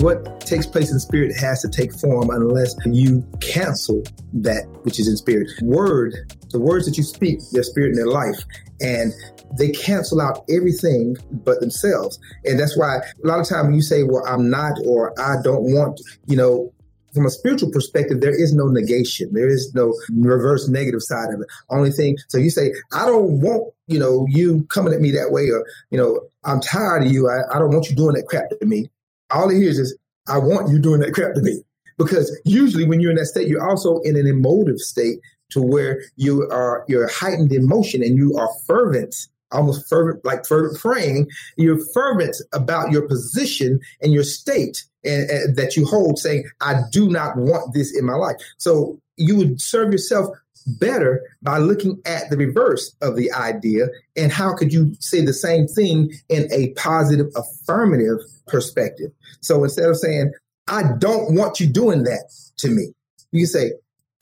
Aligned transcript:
what 0.00 0.40
takes 0.40 0.66
place 0.66 0.90
in 0.90 0.98
spirit 0.98 1.36
has 1.38 1.60
to 1.60 1.68
take 1.68 1.92
form 1.92 2.30
unless 2.30 2.74
you 2.86 3.24
cancel 3.40 4.02
that 4.32 4.66
which 4.82 4.98
is 4.98 5.06
in 5.06 5.16
spirit. 5.16 5.48
Word, 5.62 6.14
the 6.50 6.58
words 6.58 6.86
that 6.86 6.96
you 6.96 7.02
speak, 7.02 7.40
their 7.52 7.62
spirit 7.62 7.90
and 7.90 7.98
their 7.98 8.06
life. 8.06 8.38
And 8.80 9.12
they 9.58 9.70
cancel 9.70 10.20
out 10.20 10.44
everything 10.48 11.16
but 11.30 11.60
themselves. 11.60 12.18
And 12.44 12.58
that's 12.58 12.78
why 12.78 12.96
a 12.96 13.26
lot 13.26 13.40
of 13.40 13.48
time 13.48 13.66
when 13.66 13.74
you 13.74 13.82
say, 13.82 14.02
well, 14.02 14.24
I'm 14.26 14.48
not, 14.48 14.78
or 14.86 15.12
I 15.20 15.36
don't 15.42 15.64
want, 15.64 16.00
you 16.26 16.36
know, 16.36 16.72
from 17.12 17.26
a 17.26 17.30
spiritual 17.30 17.70
perspective, 17.72 18.20
there 18.20 18.30
is 18.30 18.54
no 18.54 18.68
negation. 18.68 19.30
There 19.32 19.48
is 19.48 19.72
no 19.74 19.92
reverse 20.16 20.68
negative 20.68 21.02
side 21.02 21.34
of 21.34 21.40
it. 21.40 21.48
Only 21.68 21.90
thing, 21.90 22.16
so 22.28 22.38
you 22.38 22.50
say, 22.50 22.72
I 22.92 23.04
don't 23.06 23.40
want, 23.40 23.74
you 23.88 23.98
know, 23.98 24.26
you 24.30 24.64
coming 24.70 24.94
at 24.94 25.00
me 25.00 25.10
that 25.10 25.32
way, 25.32 25.48
or, 25.50 25.66
you 25.90 25.98
know, 25.98 26.20
I'm 26.44 26.60
tired 26.60 27.02
of 27.02 27.12
you. 27.12 27.28
I, 27.28 27.54
I 27.54 27.58
don't 27.58 27.70
want 27.70 27.90
you 27.90 27.96
doing 27.96 28.14
that 28.14 28.28
crap 28.28 28.48
to 28.50 28.64
me. 28.64 28.88
All 29.30 29.50
it 29.50 29.56
hears 29.56 29.78
is, 29.78 29.96
I 30.28 30.38
want 30.38 30.70
you 30.70 30.78
doing 30.78 31.00
that 31.00 31.14
crap 31.14 31.34
to 31.34 31.42
me. 31.42 31.62
Because 31.98 32.36
usually 32.44 32.86
when 32.86 33.00
you're 33.00 33.10
in 33.10 33.16
that 33.16 33.26
state, 33.26 33.48
you're 33.48 33.68
also 33.68 34.00
in 34.00 34.16
an 34.16 34.26
emotive 34.26 34.78
state 34.78 35.18
to 35.50 35.60
where 35.60 36.00
you 36.16 36.48
are, 36.50 36.84
you're 36.88 37.08
heightened 37.08 37.52
emotion 37.52 38.02
and 38.02 38.16
you 38.16 38.36
are 38.38 38.48
fervent 38.66 39.14
almost 39.52 39.88
fervent, 39.88 40.24
like 40.24 40.46
fervent 40.46 40.78
praying. 40.78 41.28
You're 41.56 41.80
fervent 41.92 42.36
about 42.52 42.90
your 42.90 43.06
position 43.06 43.80
and 44.00 44.12
your 44.12 44.22
state 44.22 44.84
and, 45.04 45.28
and, 45.30 45.56
that 45.56 45.76
you 45.76 45.86
hold, 45.86 46.18
saying, 46.18 46.48
"I 46.60 46.82
do 46.90 47.08
not 47.08 47.36
want 47.36 47.74
this 47.74 47.96
in 47.96 48.04
my 48.04 48.14
life." 48.14 48.36
So 48.58 49.00
you 49.16 49.36
would 49.36 49.60
serve 49.60 49.92
yourself 49.92 50.28
better 50.66 51.20
by 51.42 51.58
looking 51.58 52.00
at 52.04 52.28
the 52.30 52.36
reverse 52.36 52.94
of 53.00 53.16
the 53.16 53.32
idea 53.32 53.86
and 54.16 54.30
how 54.30 54.54
could 54.54 54.72
you 54.72 54.94
say 55.00 55.24
the 55.24 55.32
same 55.32 55.66
thing 55.66 56.12
in 56.28 56.50
a 56.52 56.72
positive 56.74 57.26
affirmative 57.34 58.18
perspective 58.46 59.10
so 59.40 59.64
instead 59.64 59.88
of 59.88 59.96
saying 59.96 60.32
i 60.68 60.82
don't 60.98 61.34
want 61.34 61.60
you 61.60 61.66
doing 61.66 62.02
that 62.04 62.30
to 62.56 62.68
me 62.68 62.88
you 63.32 63.46
say 63.46 63.72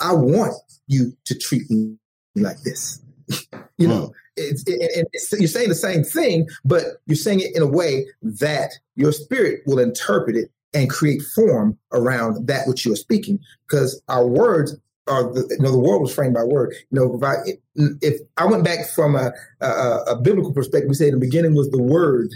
i 0.00 0.12
want 0.12 0.54
you 0.86 1.12
to 1.24 1.36
treat 1.36 1.68
me 1.70 1.96
like 2.36 2.60
this 2.62 3.00
you 3.78 3.88
know 3.88 4.06
hmm. 4.06 4.12
it's, 4.36 4.62
it, 4.66 5.08
it's, 5.12 5.32
you're 5.32 5.48
saying 5.48 5.68
the 5.68 5.74
same 5.74 6.04
thing, 6.04 6.48
but 6.64 6.84
you're 7.06 7.16
saying 7.16 7.40
it 7.40 7.54
in 7.54 7.62
a 7.62 7.66
way 7.66 8.06
that 8.22 8.72
your 8.96 9.12
spirit 9.12 9.60
will 9.66 9.78
interpret 9.78 10.36
it 10.36 10.50
and 10.74 10.90
create 10.90 11.22
form 11.22 11.78
around 11.92 12.46
that 12.46 12.66
which 12.66 12.84
you 12.84 12.92
are 12.92 12.96
speaking. 12.96 13.38
Because 13.66 14.00
our 14.08 14.26
words 14.26 14.76
are, 15.08 15.32
the, 15.32 15.46
you 15.50 15.62
know, 15.62 15.72
the 15.72 15.78
world 15.78 16.02
was 16.02 16.14
framed 16.14 16.34
by 16.34 16.44
word. 16.44 16.74
You 16.90 17.00
know, 17.00 17.16
if 17.16 17.22
I, 17.22 17.34
if 18.02 18.20
I 18.36 18.46
went 18.46 18.64
back 18.64 18.88
from 18.88 19.16
a, 19.16 19.32
a, 19.60 19.68
a 20.08 20.20
biblical 20.20 20.52
perspective, 20.52 20.88
we 20.88 20.94
say 20.94 21.08
in 21.08 21.14
the 21.14 21.20
beginning 21.20 21.54
was 21.54 21.70
the 21.70 21.82
word, 21.82 22.30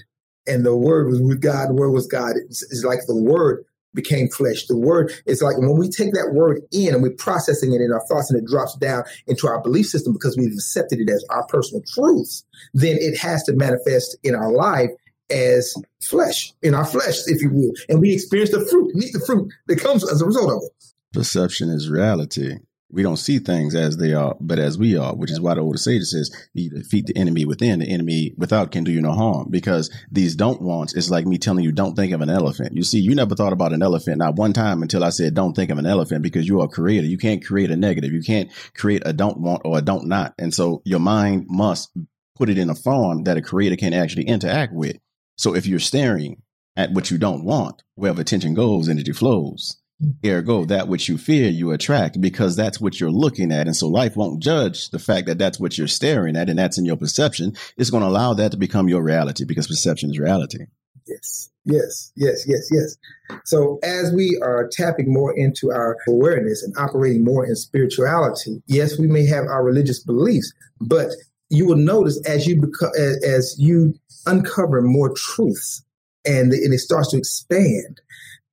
and 0.47 0.67
the 0.67 0.77
word 0.77 1.09
was 1.09 1.20
with 1.20 1.41
God. 1.41 1.69
The 1.69 1.75
word 1.75 1.91
was 1.91 2.06
God. 2.06 2.34
It's, 2.37 2.62
it's 2.65 2.84
like 2.84 3.00
the 3.06 3.17
word 3.17 3.65
became 3.95 4.28
flesh. 4.28 4.67
The 4.67 4.77
word 4.77 5.12
is 5.27 5.43
like 5.43 5.59
when 5.59 5.77
we 5.77 5.89
take 5.89 6.12
that 6.15 6.33
word 6.33 6.62
in 6.73 6.95
and 6.95 7.03
we're 7.03 7.11
processing 7.11 7.73
it 7.73 7.81
in 7.81 7.93
our 7.93 8.05
thoughts 8.06 8.31
and 8.31 8.43
it 8.43 8.48
drops 8.48 8.77
down 8.77 9.05
into 9.27 9.47
our 9.47 9.61
belief 9.61 9.87
system 9.87 10.12
because 10.12 10.37
we've 10.37 10.53
accepted 10.53 10.98
it 11.00 11.11
as 11.11 11.25
our 11.31 11.47
personal 11.47 11.83
truths, 11.95 12.45
then 12.75 12.97
it 12.98 13.17
has 13.19 13.43
to 13.45 13.53
manifest 13.53 14.17
in 14.23 14.34
our 14.34 14.50
life 14.50 14.91
as 15.31 15.75
flesh, 16.03 16.53
in 16.62 16.75
our 16.75 16.84
flesh, 16.84 17.17
if 17.27 17.41
you 17.41 17.50
will. 17.50 17.73
And 17.89 18.00
we 18.00 18.12
experience 18.12 18.50
the 18.50 18.67
fruit, 18.67 18.95
meet 18.95 19.12
the 19.12 19.20
fruit 19.20 19.53
that 19.67 19.81
comes 19.81 20.11
as 20.11 20.20
a 20.20 20.27
result 20.27 20.50
of 20.50 20.62
it. 20.62 20.92
Perception 21.13 21.69
is 21.69 21.91
reality 21.91 22.59
we 22.93 23.03
don't 23.03 23.17
see 23.17 23.39
things 23.39 23.75
as 23.75 23.97
they 23.97 24.13
are, 24.13 24.37
but 24.39 24.59
as 24.59 24.77
we 24.77 24.97
are, 24.97 25.17
which 25.17 25.31
is 25.31 25.41
why 25.41 25.55
the 25.55 25.63
older 25.63 25.79
sage 25.79 26.03
says, 26.03 26.31
you 26.53 26.69
defeat 26.69 27.07
the 27.07 27.17
enemy 27.17 27.47
within, 27.47 27.79
the 27.79 27.89
enemy 27.89 28.35
without 28.37 28.71
can 28.71 28.85
do 28.85 28.93
you 28.93 29.01
no 29.01 29.13
harm. 29.13 29.49
Because 29.51 29.91
these 30.11 30.37
don't 30.37 30.61
wants, 30.61 30.95
it's 30.95 31.11
like 31.11 31.27
me 31.27 31.39
telling 31.39 31.65
you, 31.65 31.72
don't 31.72 31.97
think 31.97 32.12
of 32.12 32.21
an 32.21 32.28
elephant. 32.28 32.77
You 32.77 32.84
see, 32.84 33.01
you 33.01 33.15
never 33.15 33.34
thought 33.34 33.55
about 33.55 33.72
an 33.72 33.83
elephant, 33.83 34.19
not 34.19 34.37
one 34.37 34.53
time 34.53 34.83
until 34.83 35.03
I 35.03 35.09
said, 35.09 35.34
don't 35.34 35.55
think 35.55 35.71
of 35.71 35.78
an 35.78 35.87
elephant 35.87 36.22
because 36.22 36.47
you 36.47 36.61
are 36.61 36.67
a 36.67 36.69
creator. 36.69 37.06
You 37.06 37.17
can't 37.17 37.45
create 37.45 37.71
a 37.71 37.77
negative. 37.77 38.12
You 38.12 38.22
can't 38.22 38.51
create 38.75 39.03
a 39.06 39.15
don't 39.15 39.41
want 39.41 39.62
or 39.65 39.78
a 39.78 39.83
don't 39.83 40.06
not. 40.06 40.34
And 40.39 40.53
so 40.53 40.83
your 40.84 41.01
mind 41.01 41.47
must 41.49 41.91
put 42.37 42.51
it 42.51 42.59
in 42.59 42.69
a 42.69 42.75
form 42.75 43.25
that 43.25 43.39
a 43.39 43.43
creator 43.43 43.77
can 43.77 43.95
actually 43.95 44.25
interact 44.25 44.75
with. 44.75 44.99
So 45.39 45.55
if 45.55 45.67
you're 45.67 45.78
staring 45.78 46.43
at 46.77 46.93
what 46.93 47.11
you 47.11 47.17
don't 47.17 47.45
want, 47.45 47.83
wherever 47.95 48.21
attention 48.21 48.53
goes, 48.53 48.89
energy 48.89 49.12
flows. 49.12 49.81
Ergo, 50.25 50.65
that 50.65 50.89
which 50.89 51.09
you 51.09 51.19
fear, 51.19 51.49
you 51.49 51.71
attract 51.71 52.21
because 52.21 52.57
that's 52.57 52.81
what 52.81 52.99
you're 52.99 53.11
looking 53.11 53.53
at. 53.53 53.67
And 53.67 53.77
so 53.77 53.89
life 53.89 54.17
won't 54.17 54.43
judge 54.43 54.91
the 54.91 54.99
fact 54.99 55.27
that 55.27 55.39
that's 55.39 55.61
what 55.61 55.79
you're 55.79 55.89
staring 55.89 56.37
at 56.37 56.49
and 56.49 56.59
that's 56.59 56.79
in 56.79 56.85
your 56.85 56.97
perception. 56.97 57.55
It's 57.77 57.91
going 57.91 58.03
to 58.03 58.09
allow 58.09 58.35
that 58.35 58.51
to 58.53 58.57
become 58.57 58.89
your 58.89 59.03
reality 59.03 59.45
because 59.45 59.67
perception 59.67 60.11
is 60.11 60.19
reality. 60.19 60.67
Yes, 61.07 61.51
yes, 61.65 62.13
yes, 62.17 62.45
yes, 62.47 62.69
yes. 62.71 62.97
So 63.45 63.79
as 63.83 64.13
we 64.13 64.39
are 64.43 64.69
tapping 64.71 65.13
more 65.13 65.37
into 65.37 65.71
our 65.71 65.97
awareness 66.09 66.63
and 66.63 66.75
operating 66.79 67.25
more 67.25 67.45
in 67.45 67.57
spirituality, 67.57 68.63
yes, 68.67 68.99
we 68.99 69.07
may 69.07 69.27
have 69.27 69.45
our 69.47 69.65
religious 69.65 70.03
beliefs, 70.03 70.53
but 70.81 71.09
you 71.49 71.67
will 71.67 71.77
notice 71.77 72.21
as 72.27 72.47
you 72.47 72.61
become, 72.61 72.91
as 72.97 73.57
you 73.59 73.95
uncover 74.27 74.81
more 74.81 75.13
truths 75.15 75.84
and, 76.25 76.53
and 76.53 76.73
it 76.73 76.79
starts 76.79 77.11
to 77.11 77.19
expand, 77.19 78.01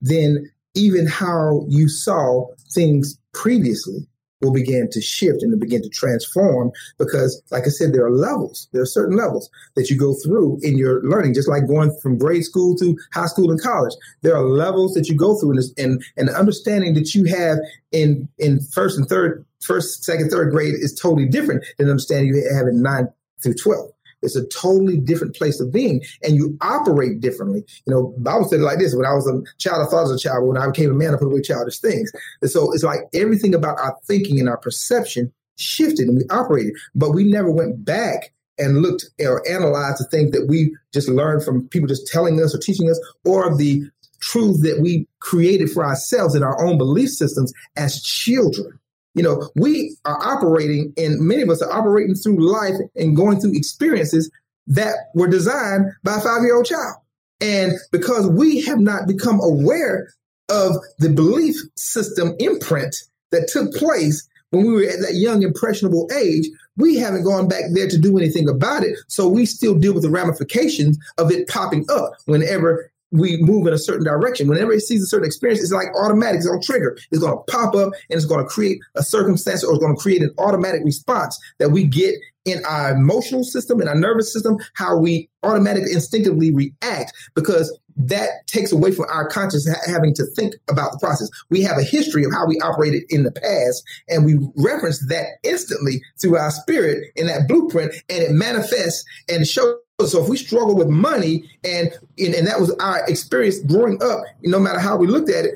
then 0.01 0.51
even 0.75 1.07
how 1.07 1.65
you 1.67 1.89
saw 1.89 2.45
things 2.73 3.17
previously 3.33 4.07
will 4.41 4.53
begin 4.53 4.89
to 4.91 5.01
shift 5.01 5.41
and 5.41 5.51
to 5.51 5.57
begin 5.57 5.81
to 5.81 5.89
transform 5.89 6.71
because 6.97 7.41
like 7.51 7.65
i 7.65 7.69
said 7.69 7.93
there 7.93 8.05
are 8.05 8.11
levels. 8.11 8.69
There 8.71 8.81
are 8.81 8.85
certain 8.85 9.17
levels 9.17 9.49
that 9.75 9.89
you 9.89 9.97
go 9.97 10.15
through 10.23 10.59
in 10.61 10.77
your 10.77 11.01
learning. 11.03 11.33
Just 11.33 11.49
like 11.49 11.67
going 11.67 11.95
from 12.01 12.17
grade 12.17 12.45
school 12.45 12.75
to 12.77 12.97
high 13.13 13.25
school 13.25 13.51
and 13.51 13.61
college 13.61 13.93
there 14.21 14.35
are 14.35 14.43
levels 14.43 14.93
that 14.93 15.07
you 15.07 15.15
go 15.15 15.37
through 15.39 15.51
and 15.51 15.63
and, 15.77 16.03
and 16.17 16.27
the 16.29 16.37
understanding 16.37 16.93
that 16.93 17.13
you 17.13 17.25
have 17.25 17.57
in 17.91 18.27
in 18.37 18.59
first 18.71 18.97
and 18.97 19.07
third 19.07 19.45
first 19.61 20.03
second 20.03 20.29
third 20.29 20.51
grade 20.51 20.73
is 20.73 20.93
totally 20.93 21.27
different 21.27 21.63
than 21.77 21.89
understanding 21.89 22.33
you 22.33 22.49
have 22.55 22.67
in 22.67 22.81
9 22.81 23.07
through 23.41 23.55
12 23.55 23.89
it's 24.21 24.35
a 24.35 24.45
totally 24.47 24.97
different 24.97 25.35
place 25.35 25.59
of 25.59 25.71
being, 25.71 26.01
and 26.23 26.35
you 26.35 26.57
operate 26.61 27.19
differently. 27.19 27.63
You 27.85 27.93
know, 27.93 28.13
Bible 28.17 28.47
said 28.47 28.59
it 28.59 28.63
like 28.63 28.79
this: 28.79 28.95
When 28.95 29.05
I 29.05 29.13
was 29.13 29.27
a 29.27 29.41
child, 29.57 29.85
I 29.85 29.89
thought 29.89 30.03
as 30.03 30.11
a 30.11 30.19
child, 30.19 30.47
when 30.47 30.57
I 30.57 30.67
became 30.67 30.91
a 30.91 30.93
man, 30.93 31.13
I 31.13 31.17
put 31.17 31.27
away 31.27 31.41
childish 31.41 31.79
things. 31.79 32.11
And 32.41 32.51
so 32.51 32.71
it's 32.73 32.83
like 32.83 33.01
everything 33.13 33.55
about 33.55 33.79
our 33.79 33.97
thinking 34.05 34.39
and 34.39 34.49
our 34.49 34.57
perception 34.57 35.31
shifted, 35.57 36.07
and 36.07 36.17
we 36.17 36.23
operated, 36.29 36.73
but 36.95 37.11
we 37.11 37.23
never 37.23 37.51
went 37.51 37.83
back 37.83 38.33
and 38.57 38.81
looked 38.81 39.05
or 39.21 39.47
analyzed 39.49 39.99
the 39.99 40.07
things 40.11 40.31
that 40.31 40.47
we 40.47 40.75
just 40.93 41.07
learned 41.07 41.43
from 41.43 41.67
people 41.69 41.87
just 41.87 42.07
telling 42.07 42.41
us 42.43 42.53
or 42.53 42.59
teaching 42.59 42.89
us, 42.89 42.99
or 43.23 43.55
the 43.55 43.83
truth 44.21 44.61
that 44.61 44.81
we 44.81 45.07
created 45.19 45.69
for 45.71 45.85
ourselves 45.85 46.35
in 46.35 46.43
our 46.43 46.61
own 46.61 46.77
belief 46.77 47.09
systems 47.09 47.53
as 47.77 48.03
children. 48.03 48.77
You 49.15 49.23
know, 49.23 49.49
we 49.55 49.97
are 50.05 50.19
operating, 50.21 50.93
and 50.97 51.19
many 51.19 51.41
of 51.41 51.49
us 51.49 51.61
are 51.61 51.71
operating 51.71 52.15
through 52.15 52.39
life 52.39 52.75
and 52.95 53.15
going 53.15 53.39
through 53.39 53.55
experiences 53.55 54.29
that 54.67 54.95
were 55.15 55.27
designed 55.27 55.85
by 56.03 56.17
a 56.17 56.21
five 56.21 56.43
year 56.43 56.55
old 56.55 56.65
child. 56.65 56.95
And 57.41 57.73
because 57.91 58.27
we 58.27 58.61
have 58.61 58.79
not 58.79 59.07
become 59.07 59.39
aware 59.41 60.13
of 60.49 60.75
the 60.97 61.09
belief 61.09 61.55
system 61.75 62.35
imprint 62.39 62.95
that 63.31 63.47
took 63.47 63.73
place 63.73 64.27
when 64.51 64.65
we 64.65 64.73
were 64.73 64.83
at 64.83 64.99
that 65.01 65.13
young, 65.13 65.43
impressionable 65.43 66.09
age, 66.15 66.47
we 66.75 66.97
haven't 66.97 67.23
gone 67.23 67.47
back 67.47 67.65
there 67.73 67.87
to 67.87 67.97
do 67.97 68.17
anything 68.17 68.49
about 68.49 68.83
it. 68.83 68.97
So 69.07 69.27
we 69.27 69.45
still 69.45 69.75
deal 69.75 69.93
with 69.93 70.03
the 70.03 70.09
ramifications 70.09 70.97
of 71.17 71.31
it 71.31 71.47
popping 71.47 71.85
up 71.89 72.13
whenever 72.25 72.91
we 73.11 73.37
move 73.41 73.67
in 73.67 73.73
a 73.73 73.77
certain 73.77 74.03
direction. 74.03 74.47
Whenever 74.47 74.71
it 74.71 74.81
sees 74.81 75.01
a 75.01 75.05
certain 75.05 75.25
experience, 75.25 75.61
it's 75.61 75.71
like 75.71 75.87
automatic, 75.95 76.39
it's 76.39 76.49
on 76.49 76.61
trigger. 76.61 76.97
It's 77.11 77.21
going 77.21 77.37
to 77.37 77.51
pop 77.51 77.75
up 77.75 77.91
and 78.09 78.17
it's 78.17 78.25
going 78.25 78.43
to 78.43 78.49
create 78.49 78.79
a 78.95 79.03
circumstance 79.03 79.63
or 79.63 79.73
it's 79.73 79.83
going 79.83 79.95
to 79.95 80.01
create 80.01 80.21
an 80.21 80.33
automatic 80.37 80.81
response 80.83 81.39
that 81.57 81.69
we 81.69 81.83
get 81.85 82.15
in 82.45 82.63
our 82.65 82.91
emotional 82.91 83.43
system, 83.43 83.81
in 83.81 83.87
our 83.87 83.95
nervous 83.95 84.31
system, 84.31 84.57
how 84.73 84.97
we 84.97 85.29
automatically 85.43 85.91
instinctively 85.91 86.53
react 86.53 87.13
because 87.35 87.77
that 87.95 88.29
takes 88.47 88.71
away 88.71 88.91
from 88.91 89.05
our 89.09 89.27
conscious 89.27 89.67
having 89.85 90.13
to 90.13 90.25
think 90.35 90.53
about 90.69 90.91
the 90.93 90.99
process. 90.99 91.29
We 91.49 91.61
have 91.63 91.77
a 91.77 91.83
history 91.83 92.23
of 92.23 92.31
how 92.31 92.47
we 92.47 92.59
operated 92.61 93.03
in 93.09 93.23
the 93.23 93.31
past 93.31 93.83
and 94.07 94.25
we 94.25 94.37
reference 94.55 95.05
that 95.07 95.25
instantly 95.43 96.01
through 96.21 96.37
our 96.37 96.51
spirit 96.51 97.11
in 97.15 97.27
that 97.27 97.47
blueprint 97.47 97.93
and 98.07 98.23
it 98.23 98.31
manifests 98.31 99.03
and 99.27 99.45
shows 99.45 99.75
so 100.07 100.23
if 100.23 100.29
we 100.29 100.37
struggle 100.37 100.75
with 100.75 100.87
money 100.87 101.49
and, 101.63 101.91
and, 102.17 102.33
and 102.33 102.47
that 102.47 102.59
was 102.59 102.71
our 102.79 103.05
experience 103.07 103.59
growing 103.59 104.01
up, 104.01 104.21
no 104.43 104.59
matter 104.59 104.79
how 104.79 104.95
we 104.95 105.07
looked 105.07 105.29
at 105.29 105.45
it, 105.45 105.53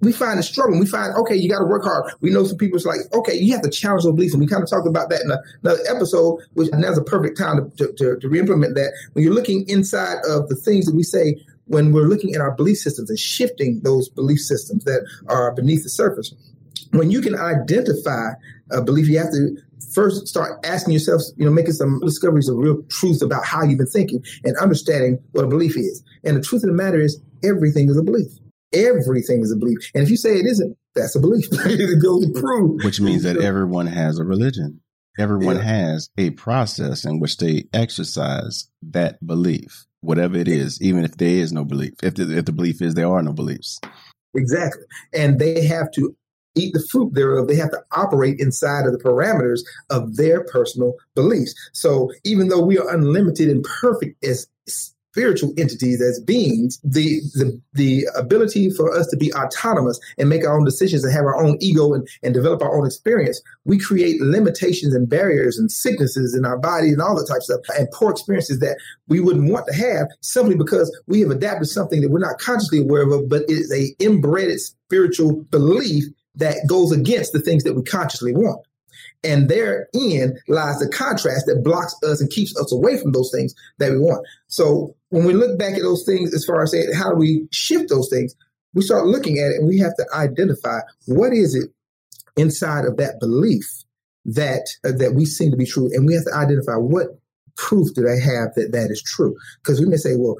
we 0.00 0.12
find 0.12 0.38
a 0.40 0.42
struggle. 0.42 0.78
We 0.80 0.86
find, 0.86 1.14
okay, 1.14 1.36
you 1.36 1.48
got 1.48 1.60
to 1.60 1.64
work 1.64 1.84
hard. 1.84 2.12
We 2.20 2.30
know 2.30 2.44
some 2.44 2.58
people 2.58 2.76
it's 2.76 2.84
like, 2.84 3.00
okay, 3.12 3.34
you 3.34 3.52
have 3.52 3.62
to 3.62 3.70
challenge 3.70 4.02
those 4.02 4.14
beliefs. 4.14 4.34
And 4.34 4.40
we 4.40 4.48
kind 4.48 4.62
of 4.62 4.68
talked 4.68 4.86
about 4.86 5.10
that 5.10 5.20
in 5.22 5.30
a, 5.30 5.38
another 5.62 5.82
episode, 5.88 6.40
which 6.54 6.70
now's 6.72 6.98
a 6.98 7.04
perfect 7.04 7.38
time 7.38 7.70
to, 7.70 7.76
to, 7.76 7.92
to, 7.92 8.18
to 8.18 8.28
re-implement 8.28 8.74
that. 8.74 8.92
When 9.12 9.24
you're 9.24 9.34
looking 9.34 9.68
inside 9.68 10.18
of 10.28 10.48
the 10.48 10.56
things 10.56 10.86
that 10.86 10.94
we 10.96 11.04
say, 11.04 11.36
when 11.66 11.92
we're 11.92 12.08
looking 12.08 12.34
at 12.34 12.40
our 12.40 12.50
belief 12.50 12.78
systems 12.78 13.10
and 13.10 13.18
shifting 13.18 13.80
those 13.84 14.08
belief 14.08 14.40
systems 14.40 14.84
that 14.84 15.06
are 15.28 15.52
beneath 15.54 15.84
the 15.84 15.88
surface, 15.88 16.34
when 16.90 17.10
you 17.10 17.20
can 17.20 17.38
identify 17.38 18.32
a 18.72 18.82
belief, 18.82 19.08
you 19.08 19.18
have 19.18 19.30
to 19.30 19.56
first 19.94 20.26
start 20.26 20.64
asking 20.64 20.92
yourself, 20.92 21.22
you 21.36 21.44
know, 21.44 21.50
making 21.50 21.72
some 21.72 22.00
discoveries 22.00 22.48
of 22.48 22.56
real 22.56 22.82
truth 22.90 23.22
about 23.22 23.44
how 23.44 23.62
you've 23.62 23.78
been 23.78 23.86
thinking 23.86 24.22
and 24.44 24.56
understanding 24.58 25.18
what 25.32 25.44
a 25.44 25.48
belief 25.48 25.76
is. 25.76 26.02
And 26.24 26.36
the 26.36 26.42
truth 26.42 26.62
of 26.62 26.68
the 26.68 26.74
matter 26.74 27.00
is, 27.00 27.20
everything 27.44 27.88
is 27.88 27.96
a 27.96 28.02
belief. 28.02 28.30
Everything 28.72 29.40
is 29.40 29.52
a 29.52 29.56
belief. 29.56 29.78
And 29.94 30.02
if 30.02 30.10
you 30.10 30.16
say 30.16 30.30
it 30.30 30.46
isn't, 30.46 30.76
that's 30.94 31.14
a 31.14 31.20
belief. 31.20 31.46
it 31.52 32.02
goes 32.02 32.26
to 32.26 32.40
prove. 32.40 32.84
Which 32.84 33.00
means 33.00 33.22
that 33.24 33.36
everyone 33.36 33.86
has 33.86 34.18
a 34.18 34.24
religion. 34.24 34.80
Everyone 35.18 35.56
yeah. 35.56 35.62
has 35.62 36.08
a 36.16 36.30
process 36.30 37.04
in 37.04 37.20
which 37.20 37.36
they 37.36 37.64
exercise 37.74 38.68
that 38.82 39.24
belief, 39.26 39.84
whatever 40.00 40.38
it 40.38 40.48
is, 40.48 40.80
even 40.80 41.04
if 41.04 41.16
there 41.18 41.28
is 41.28 41.52
no 41.52 41.64
belief. 41.64 41.92
If 42.02 42.14
the, 42.14 42.38
if 42.38 42.46
the 42.46 42.52
belief 42.52 42.80
is 42.80 42.94
there 42.94 43.08
are 43.08 43.22
no 43.22 43.32
beliefs. 43.32 43.78
Exactly. 44.34 44.84
And 45.12 45.38
they 45.38 45.66
have 45.66 45.90
to 45.92 46.16
eat 46.54 46.72
the 46.72 46.84
fruit 46.90 47.14
thereof. 47.14 47.48
They 47.48 47.56
have 47.56 47.70
to 47.70 47.82
operate 47.92 48.40
inside 48.40 48.86
of 48.86 48.92
the 48.92 48.98
parameters 48.98 49.60
of 49.90 50.16
their 50.16 50.44
personal 50.44 50.94
beliefs. 51.14 51.54
So 51.72 52.10
even 52.24 52.48
though 52.48 52.64
we 52.64 52.78
are 52.78 52.94
unlimited 52.94 53.48
and 53.48 53.64
perfect 53.64 54.22
as 54.24 54.46
spiritual 55.12 55.52
entities 55.58 56.00
as 56.00 56.20
beings, 56.20 56.80
the, 56.82 57.20
the 57.34 57.60
the 57.74 58.06
ability 58.16 58.70
for 58.70 58.96
us 58.96 59.06
to 59.08 59.16
be 59.16 59.32
autonomous 59.34 60.00
and 60.16 60.28
make 60.28 60.44
our 60.46 60.56
own 60.56 60.64
decisions 60.64 61.04
and 61.04 61.12
have 61.12 61.24
our 61.24 61.36
own 61.36 61.58
ego 61.60 61.92
and, 61.92 62.08
and 62.22 62.32
develop 62.32 62.62
our 62.62 62.74
own 62.74 62.86
experience, 62.86 63.40
we 63.66 63.78
create 63.78 64.20
limitations 64.22 64.94
and 64.94 65.10
barriers 65.10 65.58
and 65.58 65.70
sicknesses 65.70 66.34
in 66.34 66.46
our 66.46 66.58
body 66.58 66.88
and 66.88 67.02
all 67.02 67.14
that 67.14 67.26
type 67.26 67.38
of 67.38 67.42
stuff 67.42 67.60
and 67.78 67.90
poor 67.92 68.10
experiences 68.10 68.58
that 68.60 68.78
we 69.08 69.20
wouldn't 69.20 69.50
want 69.50 69.66
to 69.66 69.74
have 69.74 70.06
simply 70.22 70.54
because 70.54 70.90
we 71.06 71.20
have 71.20 71.30
adapted 71.30 71.68
something 71.68 72.00
that 72.00 72.10
we're 72.10 72.18
not 72.18 72.38
consciously 72.38 72.80
aware 72.80 73.02
of, 73.02 73.28
but 73.28 73.42
it 73.42 73.50
is 73.50 73.72
a 73.72 73.94
inbred 74.02 74.58
spiritual 74.60 75.42
belief 75.50 76.04
that 76.36 76.66
goes 76.66 76.92
against 76.92 77.32
the 77.32 77.40
things 77.40 77.64
that 77.64 77.74
we 77.74 77.82
consciously 77.82 78.32
want. 78.32 78.64
And 79.24 79.48
therein 79.48 80.38
lies 80.48 80.78
the 80.78 80.88
contrast 80.92 81.46
that 81.46 81.62
blocks 81.62 81.94
us 82.04 82.20
and 82.20 82.30
keeps 82.30 82.56
us 82.58 82.72
away 82.72 83.00
from 83.00 83.12
those 83.12 83.30
things 83.32 83.54
that 83.78 83.92
we 83.92 83.98
want. 83.98 84.26
So 84.48 84.96
when 85.10 85.24
we 85.24 85.32
look 85.32 85.58
back 85.58 85.74
at 85.74 85.82
those 85.82 86.04
things, 86.04 86.34
as 86.34 86.44
far 86.44 86.62
as 86.62 86.72
saying 86.72 86.92
how 86.94 87.10
do 87.10 87.16
we 87.16 87.46
shift 87.52 87.88
those 87.88 88.08
things, 88.08 88.34
we 88.74 88.82
start 88.82 89.06
looking 89.06 89.38
at 89.38 89.52
it 89.52 89.58
and 89.58 89.68
we 89.68 89.78
have 89.78 89.94
to 89.96 90.06
identify 90.14 90.80
what 91.06 91.32
is 91.32 91.54
it 91.54 91.70
inside 92.36 92.84
of 92.84 92.96
that 92.96 93.20
belief 93.20 93.66
that 94.24 94.68
uh, 94.84 94.92
that 94.92 95.14
we 95.14 95.24
seem 95.24 95.50
to 95.50 95.56
be 95.56 95.66
true, 95.66 95.90
and 95.92 96.06
we 96.06 96.14
have 96.14 96.24
to 96.24 96.34
identify 96.34 96.76
what 96.76 97.08
proof 97.56 97.92
do 97.94 98.02
they 98.02 98.20
have 98.20 98.54
that 98.54 98.70
that 98.72 98.90
is 98.90 99.02
true. 99.02 99.34
Because 99.62 99.80
we 99.80 99.86
may 99.86 99.96
say, 99.96 100.14
well, 100.16 100.36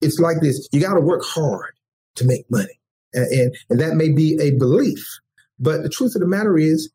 it's 0.00 0.18
like 0.18 0.40
this: 0.40 0.68
you 0.72 0.80
got 0.80 0.94
to 0.94 1.00
work 1.00 1.22
hard 1.24 1.72
to 2.16 2.24
make 2.24 2.50
money, 2.50 2.80
and, 3.12 3.26
and 3.26 3.56
and 3.70 3.80
that 3.80 3.94
may 3.94 4.10
be 4.10 4.38
a 4.40 4.50
belief. 4.58 5.04
But 5.60 5.82
the 5.82 5.88
truth 5.88 6.14
of 6.16 6.22
the 6.22 6.26
matter 6.26 6.56
is, 6.56 6.90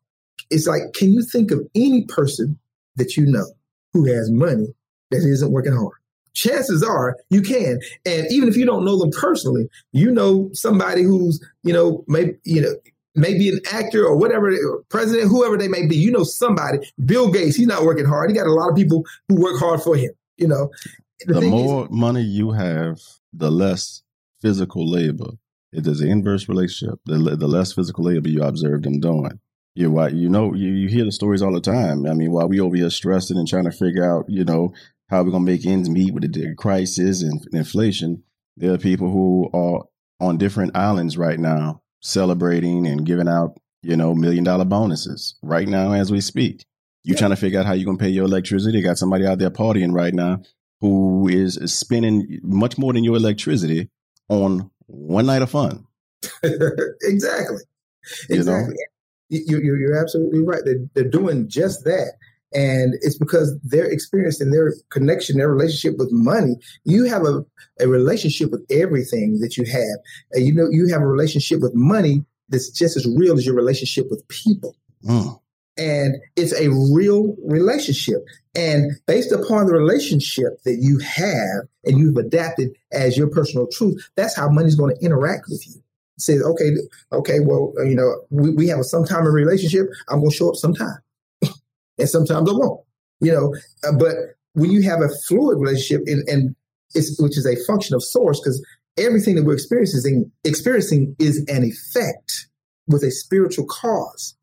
it's 0.50 0.66
like, 0.66 0.82
can 0.94 1.12
you 1.12 1.22
think 1.22 1.50
of 1.50 1.60
any 1.74 2.04
person 2.04 2.58
that 2.96 3.16
you 3.16 3.24
know 3.24 3.46
who 3.92 4.04
has 4.12 4.30
money 4.30 4.74
that 5.10 5.18
isn't 5.18 5.52
working 5.52 5.72
hard? 5.72 5.94
Chances 6.34 6.82
are 6.82 7.16
you 7.30 7.40
can. 7.40 7.80
And 8.04 8.26
even 8.30 8.48
if 8.48 8.56
you 8.56 8.66
don't 8.66 8.84
know 8.84 8.98
them 8.98 9.10
personally, 9.10 9.68
you 9.92 10.10
know 10.10 10.50
somebody 10.52 11.02
who's, 11.02 11.42
you 11.62 11.72
know, 11.72 12.04
maybe, 12.08 12.34
you 12.44 12.60
know, 12.60 12.74
maybe 13.14 13.48
an 13.48 13.60
actor 13.72 14.04
or 14.04 14.16
whatever, 14.16 14.50
or 14.50 14.82
president, 14.90 15.30
whoever 15.30 15.56
they 15.56 15.68
may 15.68 15.86
be. 15.86 15.96
You 15.96 16.10
know 16.10 16.24
somebody. 16.24 16.78
Bill 17.04 17.30
Gates, 17.32 17.56
he's 17.56 17.66
not 17.66 17.84
working 17.84 18.04
hard. 18.04 18.30
He 18.30 18.36
got 18.36 18.46
a 18.46 18.52
lot 18.52 18.68
of 18.68 18.76
people 18.76 19.04
who 19.28 19.40
work 19.40 19.58
hard 19.58 19.80
for 19.80 19.96
him. 19.96 20.10
You 20.36 20.48
know, 20.48 20.70
the, 21.24 21.40
the 21.40 21.40
more 21.40 21.84
is, 21.84 21.90
money 21.90 22.20
you 22.20 22.50
have, 22.50 23.00
the 23.32 23.50
less 23.50 24.02
physical 24.42 24.86
labor. 24.86 25.30
It 25.72 25.86
is 25.86 26.00
an 26.00 26.10
inverse 26.10 26.48
relationship. 26.48 27.00
The, 27.04 27.36
the 27.36 27.48
less 27.48 27.72
physical 27.72 28.04
labor 28.04 28.28
you 28.28 28.42
observe 28.42 28.82
them 28.82 29.00
doing. 29.00 29.40
Yeah, 29.74 29.88
why 29.88 30.08
you 30.08 30.30
know 30.30 30.54
you, 30.54 30.72
you 30.72 30.88
hear 30.88 31.04
the 31.04 31.12
stories 31.12 31.42
all 31.42 31.52
the 31.52 31.60
time. 31.60 32.06
I 32.06 32.14
mean, 32.14 32.32
while 32.32 32.48
we 32.48 32.60
over 32.60 32.76
here 32.76 32.88
stressing 32.88 33.36
and 33.36 33.46
trying 33.46 33.64
to 33.64 33.70
figure 33.70 34.10
out, 34.10 34.24
you 34.26 34.42
know, 34.42 34.72
how 35.10 35.22
we're 35.22 35.32
gonna 35.32 35.44
make 35.44 35.66
ends 35.66 35.90
meet 35.90 36.14
with 36.14 36.32
the 36.32 36.54
crisis 36.54 37.22
and 37.22 37.46
inflation, 37.52 38.22
there 38.56 38.72
are 38.72 38.78
people 38.78 39.10
who 39.10 39.50
are 39.52 39.84
on 40.18 40.38
different 40.38 40.74
islands 40.74 41.18
right 41.18 41.38
now 41.38 41.82
celebrating 42.00 42.86
and 42.86 43.04
giving 43.04 43.28
out, 43.28 43.58
you 43.82 43.96
know, 43.96 44.14
million 44.14 44.44
dollar 44.44 44.64
bonuses 44.64 45.36
right 45.42 45.68
now 45.68 45.92
as 45.92 46.10
we 46.10 46.22
speak. 46.22 46.64
You 47.04 47.12
yeah. 47.12 47.18
trying 47.18 47.30
to 47.32 47.36
figure 47.36 47.60
out 47.60 47.66
how 47.66 47.74
you're 47.74 47.84
gonna 47.84 47.98
pay 47.98 48.08
your 48.08 48.24
electricity. 48.24 48.80
got 48.80 48.96
somebody 48.96 49.26
out 49.26 49.38
there 49.38 49.50
partying 49.50 49.92
right 49.92 50.14
now 50.14 50.40
who 50.80 51.28
is, 51.28 51.58
is 51.58 51.78
spending 51.78 52.40
much 52.42 52.78
more 52.78 52.94
than 52.94 53.04
your 53.04 53.16
electricity 53.16 53.90
on 54.28 54.70
one 54.86 55.26
night 55.26 55.42
of 55.42 55.50
fun. 55.50 55.86
exactly. 56.42 57.58
Exactly. 58.30 58.76
You 59.28 59.40
know? 59.40 59.48
You, 59.48 59.58
you, 59.58 59.76
you're 59.76 60.00
absolutely 60.00 60.38
right. 60.38 60.62
They're, 60.64 60.78
they're 60.94 61.10
doing 61.10 61.48
just 61.48 61.82
that. 61.82 62.12
And 62.54 62.94
it's 63.02 63.18
because 63.18 63.58
their 63.64 63.84
experience 63.84 64.40
and 64.40 64.52
their 64.52 64.72
connection, 64.90 65.38
their 65.38 65.50
relationship 65.50 65.98
with 65.98 66.12
money, 66.12 66.54
you 66.84 67.04
have 67.04 67.24
a, 67.24 67.44
a 67.80 67.88
relationship 67.88 68.52
with 68.52 68.64
everything 68.70 69.40
that 69.40 69.56
you 69.56 69.64
have. 69.64 69.98
And 70.32 70.46
you 70.46 70.54
know, 70.54 70.68
you 70.70 70.88
have 70.88 71.02
a 71.02 71.06
relationship 71.06 71.60
with 71.60 71.74
money 71.74 72.24
that's 72.48 72.70
just 72.70 72.96
as 72.96 73.06
real 73.16 73.36
as 73.36 73.44
your 73.44 73.56
relationship 73.56 74.06
with 74.08 74.26
people. 74.28 74.76
Mm. 75.04 75.40
And 75.76 76.16
it's 76.36 76.52
a 76.52 76.68
real 76.94 77.34
relationship. 77.44 78.24
And 78.56 78.92
based 79.06 79.32
upon 79.32 79.66
the 79.66 79.74
relationship 79.74 80.62
that 80.64 80.78
you 80.80 80.98
have 80.98 81.68
and 81.84 81.98
you've 81.98 82.16
adapted 82.16 82.70
as 82.90 83.16
your 83.16 83.28
personal 83.28 83.66
truth, 83.70 84.08
that's 84.16 84.34
how 84.34 84.48
money's 84.48 84.76
going 84.76 84.96
to 84.96 85.04
interact 85.04 85.46
with 85.48 85.66
you 85.66 85.82
says, 86.18 86.42
okay, 86.42 86.70
okay, 87.12 87.40
well, 87.40 87.72
you 87.78 87.94
know, 87.94 88.22
we, 88.30 88.50
we 88.50 88.68
have 88.68 88.78
a 88.78 88.84
sometime 88.84 89.24
relationship. 89.26 89.86
I'm 90.08 90.20
going 90.20 90.30
to 90.30 90.36
show 90.36 90.50
up 90.50 90.56
sometime, 90.56 90.98
and 91.98 92.08
sometimes 92.08 92.48
I 92.48 92.52
won't. 92.52 92.80
You 93.20 93.32
know, 93.32 93.54
uh, 93.84 93.96
but 93.98 94.14
when 94.52 94.70
you 94.70 94.82
have 94.82 95.00
a 95.00 95.08
fluid 95.26 95.58
relationship, 95.58 96.02
and, 96.06 96.26
and 96.28 96.56
it's 96.94 97.20
which 97.20 97.36
is 97.36 97.46
a 97.46 97.56
function 97.66 97.94
of 97.94 98.02
source, 98.02 98.40
because 98.40 98.64
everything 98.98 99.36
that 99.36 99.44
we're 99.44 99.54
experiencing 99.54 100.30
experiencing 100.44 101.16
is 101.18 101.38
an 101.48 101.64
effect 101.64 102.48
with 102.86 103.02
a 103.02 103.10
spiritual 103.10 103.66
cause. 103.66 104.34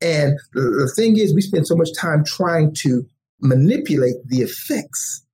And 0.00 0.38
the 0.52 0.92
thing 0.96 1.16
is, 1.18 1.34
we 1.34 1.42
spend 1.42 1.66
so 1.66 1.76
much 1.76 1.90
time 1.96 2.24
trying 2.24 2.74
to 2.80 3.06
manipulate 3.42 4.16
the 4.26 4.38
effects 4.38 5.24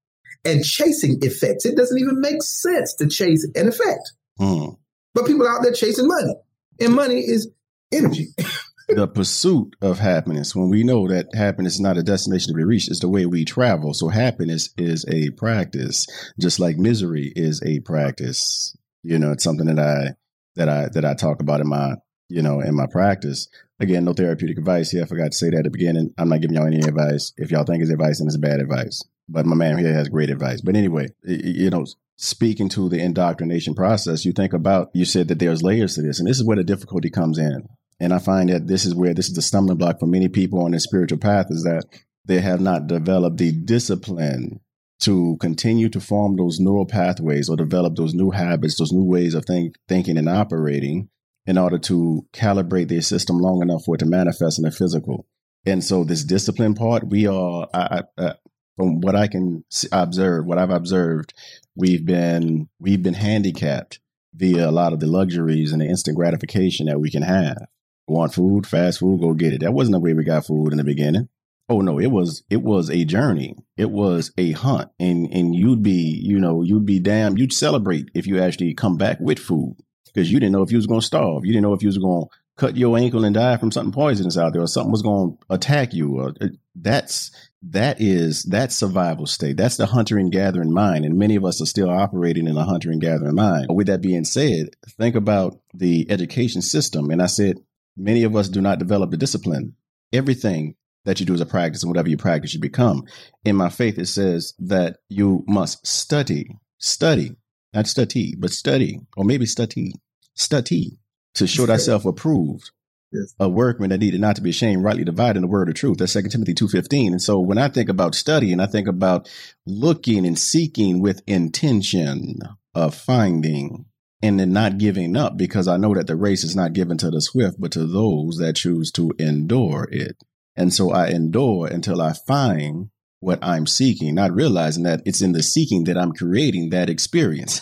and 0.44 0.64
chasing 0.64 1.18
effects. 1.22 1.66
It 1.66 1.76
doesn't 1.76 1.98
even 1.98 2.20
make 2.20 2.42
sense 2.42 2.94
to 2.96 3.08
chase 3.08 3.46
an 3.54 3.68
effect. 3.68 4.12
Hmm. 4.38 4.70
But 5.14 5.26
people 5.26 5.46
out 5.46 5.62
there 5.62 5.72
chasing 5.72 6.08
money, 6.08 6.34
and 6.80 6.94
money 6.94 7.20
is 7.20 7.50
energy. 7.92 8.28
the 8.88 9.06
pursuit 9.06 9.76
of 9.82 9.98
happiness, 9.98 10.54
when 10.54 10.70
we 10.70 10.84
know 10.84 11.08
that 11.08 11.34
happiness 11.34 11.74
is 11.74 11.80
not 11.80 11.98
a 11.98 12.02
destination 12.02 12.48
to 12.48 12.56
be 12.56 12.64
reached, 12.64 12.90
is 12.90 13.00
the 13.00 13.08
way 13.08 13.26
we 13.26 13.44
travel. 13.44 13.92
So 13.94 14.08
happiness 14.08 14.70
is 14.78 15.04
a 15.08 15.30
practice, 15.30 16.06
just 16.38 16.60
like 16.60 16.76
misery 16.76 17.32
is 17.34 17.62
a 17.64 17.80
practice. 17.80 18.76
You 19.02 19.18
know, 19.18 19.32
it's 19.32 19.44
something 19.44 19.66
that 19.66 19.78
I 19.78 20.14
that 20.56 20.68
I 20.68 20.88
that 20.92 21.04
I 21.04 21.14
talk 21.14 21.40
about 21.40 21.60
in 21.60 21.68
my 21.68 21.94
you 22.28 22.42
know 22.42 22.60
in 22.60 22.74
my 22.74 22.86
practice. 22.86 23.48
Again, 23.80 24.04
no 24.04 24.12
therapeutic 24.12 24.58
advice 24.58 24.92
Yeah, 24.92 25.02
I 25.02 25.06
forgot 25.06 25.32
to 25.32 25.36
say 25.36 25.50
that 25.50 25.58
at 25.58 25.64
the 25.64 25.70
beginning. 25.70 26.12
I'm 26.18 26.28
not 26.28 26.40
giving 26.40 26.56
y'all 26.56 26.66
any 26.66 26.80
advice. 26.80 27.32
If 27.36 27.50
y'all 27.50 27.64
think 27.64 27.82
it's 27.82 27.92
advice, 27.92 28.18
then 28.18 28.26
it's 28.26 28.36
bad 28.36 28.60
advice. 28.60 29.02
But 29.28 29.46
my 29.46 29.54
man 29.54 29.78
here 29.78 29.92
has 29.92 30.08
great 30.08 30.30
advice. 30.30 30.60
But 30.60 30.74
anyway, 30.74 31.08
you 31.24 31.70
know, 31.70 31.86
speaking 32.16 32.68
to 32.70 32.88
the 32.88 32.98
indoctrination 32.98 33.74
process, 33.74 34.24
you 34.24 34.32
think 34.32 34.52
about, 34.52 34.90
you 34.94 35.04
said 35.04 35.28
that 35.28 35.38
there's 35.38 35.62
layers 35.62 35.94
to 35.94 36.02
this, 36.02 36.18
and 36.18 36.28
this 36.28 36.38
is 36.38 36.44
where 36.44 36.56
the 36.56 36.64
difficulty 36.64 37.10
comes 37.10 37.38
in. 37.38 37.68
And 38.00 38.12
I 38.12 38.18
find 38.18 38.48
that 38.48 38.66
this 38.66 38.84
is 38.84 38.94
where 38.94 39.14
this 39.14 39.28
is 39.28 39.34
the 39.34 39.42
stumbling 39.42 39.78
block 39.78 40.00
for 40.00 40.06
many 40.06 40.28
people 40.28 40.60
on 40.62 40.70
their 40.70 40.80
spiritual 40.80 41.18
path 41.18 41.46
is 41.50 41.64
that 41.64 41.84
they 42.24 42.40
have 42.40 42.60
not 42.60 42.86
developed 42.86 43.38
the 43.38 43.52
discipline 43.52 44.60
to 45.00 45.36
continue 45.40 45.88
to 45.88 46.00
form 46.00 46.36
those 46.36 46.58
neural 46.58 46.86
pathways 46.86 47.48
or 47.48 47.56
develop 47.56 47.96
those 47.96 48.14
new 48.14 48.30
habits, 48.30 48.76
those 48.76 48.92
new 48.92 49.04
ways 49.04 49.34
of 49.34 49.44
think, 49.44 49.76
thinking 49.88 50.18
and 50.18 50.28
operating 50.28 51.08
in 51.48 51.56
order 51.56 51.78
to 51.78 52.26
calibrate 52.34 52.88
their 52.88 53.00
system 53.00 53.38
long 53.38 53.62
enough 53.62 53.82
for 53.86 53.94
it 53.94 53.98
to 53.98 54.06
manifest 54.06 54.58
in 54.58 54.64
the 54.64 54.70
physical. 54.70 55.26
And 55.64 55.82
so 55.82 56.04
this 56.04 56.22
discipline 56.22 56.74
part, 56.74 57.08
we 57.08 57.26
are, 57.26 57.66
I, 57.72 58.02
I, 58.18 58.22
uh, 58.22 58.34
from 58.76 59.00
what 59.00 59.16
I 59.16 59.28
can 59.28 59.64
observe, 59.90 60.44
what 60.44 60.58
I've 60.58 60.70
observed, 60.70 61.32
we've 61.74 62.04
been 62.04 62.68
we've 62.78 63.02
been 63.02 63.14
handicapped 63.14 63.98
via 64.34 64.68
a 64.68 64.70
lot 64.70 64.92
of 64.92 65.00
the 65.00 65.06
luxuries 65.06 65.72
and 65.72 65.80
the 65.80 65.86
instant 65.86 66.16
gratification 66.16 66.86
that 66.86 67.00
we 67.00 67.10
can 67.10 67.22
have. 67.22 67.66
Want 68.06 68.34
food, 68.34 68.66
fast 68.66 69.00
food, 69.00 69.20
go 69.20 69.32
get 69.32 69.54
it. 69.54 69.60
That 69.62 69.72
wasn't 69.72 69.94
the 69.94 70.00
way 70.00 70.12
we 70.12 70.24
got 70.24 70.46
food 70.46 70.72
in 70.72 70.78
the 70.78 70.84
beginning. 70.84 71.30
Oh 71.70 71.80
no, 71.80 71.98
it 71.98 72.08
was 72.08 72.44
it 72.50 72.62
was 72.62 72.90
a 72.90 73.06
journey. 73.06 73.56
It 73.78 73.90
was 73.90 74.32
a 74.36 74.52
hunt, 74.52 74.90
and 75.00 75.32
and 75.32 75.56
you'd 75.56 75.82
be 75.82 76.20
you 76.22 76.38
know 76.38 76.62
you'd 76.62 76.86
be 76.86 77.00
damn 77.00 77.38
you'd 77.38 77.54
celebrate 77.54 78.10
if 78.14 78.26
you 78.26 78.38
actually 78.38 78.74
come 78.74 78.98
back 78.98 79.18
with 79.18 79.38
food 79.38 79.76
because 80.18 80.32
you 80.32 80.40
didn't 80.40 80.52
know 80.52 80.62
if 80.62 80.72
you 80.72 80.78
was 80.78 80.88
going 80.88 81.00
to 81.00 81.06
starve. 81.06 81.44
You 81.44 81.52
didn't 81.52 81.62
know 81.62 81.74
if 81.74 81.82
you 81.82 81.88
was 81.88 81.98
going 81.98 82.24
to 82.24 82.28
cut 82.56 82.76
your 82.76 82.98
ankle 82.98 83.24
and 83.24 83.34
die 83.34 83.56
from 83.56 83.70
something 83.70 83.92
poisonous 83.92 84.36
out 84.36 84.52
there, 84.52 84.62
or 84.62 84.66
something 84.66 84.90
was 84.90 85.02
going 85.02 85.36
to 85.36 85.54
attack 85.54 85.94
you. 85.94 86.18
Or, 86.18 86.34
uh, 86.40 86.48
that's 86.74 87.30
that 87.62 88.00
is 88.00 88.42
that 88.44 88.72
survival 88.72 89.26
state. 89.26 89.56
That's 89.56 89.76
the 89.76 89.86
hunter 89.86 90.18
and 90.18 90.32
gathering 90.32 90.72
mind. 90.72 91.04
And 91.04 91.18
many 91.18 91.36
of 91.36 91.44
us 91.44 91.60
are 91.60 91.66
still 91.66 91.88
operating 91.88 92.48
in 92.48 92.56
a 92.56 92.64
hunter 92.64 92.90
and 92.90 93.00
gathering 93.00 93.36
mind. 93.36 93.66
With 93.70 93.86
that 93.86 94.02
being 94.02 94.24
said, 94.24 94.70
think 94.96 95.14
about 95.14 95.60
the 95.72 96.10
education 96.10 96.62
system. 96.62 97.10
And 97.10 97.22
I 97.22 97.26
said, 97.26 97.58
many 97.96 98.24
of 98.24 98.34
us 98.34 98.48
do 98.48 98.60
not 98.60 98.80
develop 98.80 99.10
the 99.10 99.16
discipline. 99.16 99.74
Everything 100.12 100.74
that 101.04 101.20
you 101.20 101.26
do 101.26 101.34
is 101.34 101.40
a 101.40 101.46
practice, 101.46 101.82
and 101.82 101.90
whatever 101.90 102.08
you 102.08 102.16
practice, 102.16 102.54
you 102.54 102.60
become. 102.60 103.04
In 103.44 103.56
my 103.56 103.68
faith, 103.68 103.98
it 103.98 104.06
says 104.06 104.54
that 104.58 104.98
you 105.08 105.44
must 105.46 105.86
study, 105.86 106.58
study, 106.78 107.36
not 107.72 107.86
study, 107.86 108.34
but 108.36 108.50
study, 108.50 109.00
or 109.16 109.24
maybe 109.24 109.46
study, 109.46 109.94
study, 110.38 110.98
to 111.34 111.46
show 111.46 111.66
thyself 111.66 112.04
approved, 112.06 112.70
Yes. 113.12 113.34
a 113.40 113.48
workman 113.48 113.90
that 113.90 114.00
needed 114.00 114.20
not 114.20 114.36
to 114.36 114.42
be 114.42 114.50
ashamed, 114.50 114.82
rightly 114.84 115.04
dividing 115.04 115.42
the 115.42 115.48
word 115.48 115.68
of 115.68 115.74
truth. 115.74 115.98
That's 115.98 116.12
Second 116.12 116.30
Timothy 116.30 116.54
two 116.54 116.68
fifteen. 116.68 117.12
And 117.12 117.22
so 117.22 117.38
when 117.40 117.58
I 117.58 117.68
think 117.68 117.88
about 117.88 118.14
studying, 118.14 118.60
I 118.60 118.66
think 118.66 118.86
about 118.88 119.30
looking 119.66 120.26
and 120.26 120.38
seeking 120.38 121.00
with 121.00 121.22
intention 121.26 122.38
of 122.74 122.94
finding 122.94 123.86
and 124.20 124.38
then 124.40 124.52
not 124.52 124.78
giving 124.78 125.16
up 125.16 125.36
because 125.36 125.68
I 125.68 125.76
know 125.76 125.94
that 125.94 126.06
the 126.06 126.16
race 126.16 126.44
is 126.44 126.56
not 126.56 126.72
given 126.72 126.98
to 126.98 127.10
the 127.10 127.20
swift, 127.22 127.60
but 127.60 127.72
to 127.72 127.86
those 127.86 128.36
that 128.38 128.56
choose 128.56 128.90
to 128.92 129.12
endure 129.18 129.88
it. 129.90 130.16
And 130.56 130.74
so 130.74 130.90
I 130.90 131.08
endure 131.08 131.68
until 131.68 132.02
I 132.02 132.12
find 132.12 132.90
what 133.20 133.38
I'm 133.42 133.66
seeking, 133.66 134.14
not 134.14 134.32
realizing 134.32 134.84
that 134.84 135.02
it's 135.04 135.22
in 135.22 135.32
the 135.32 135.42
seeking 135.42 135.84
that 135.84 135.98
I'm 135.98 136.12
creating 136.12 136.70
that 136.70 136.88
experience. 136.88 137.60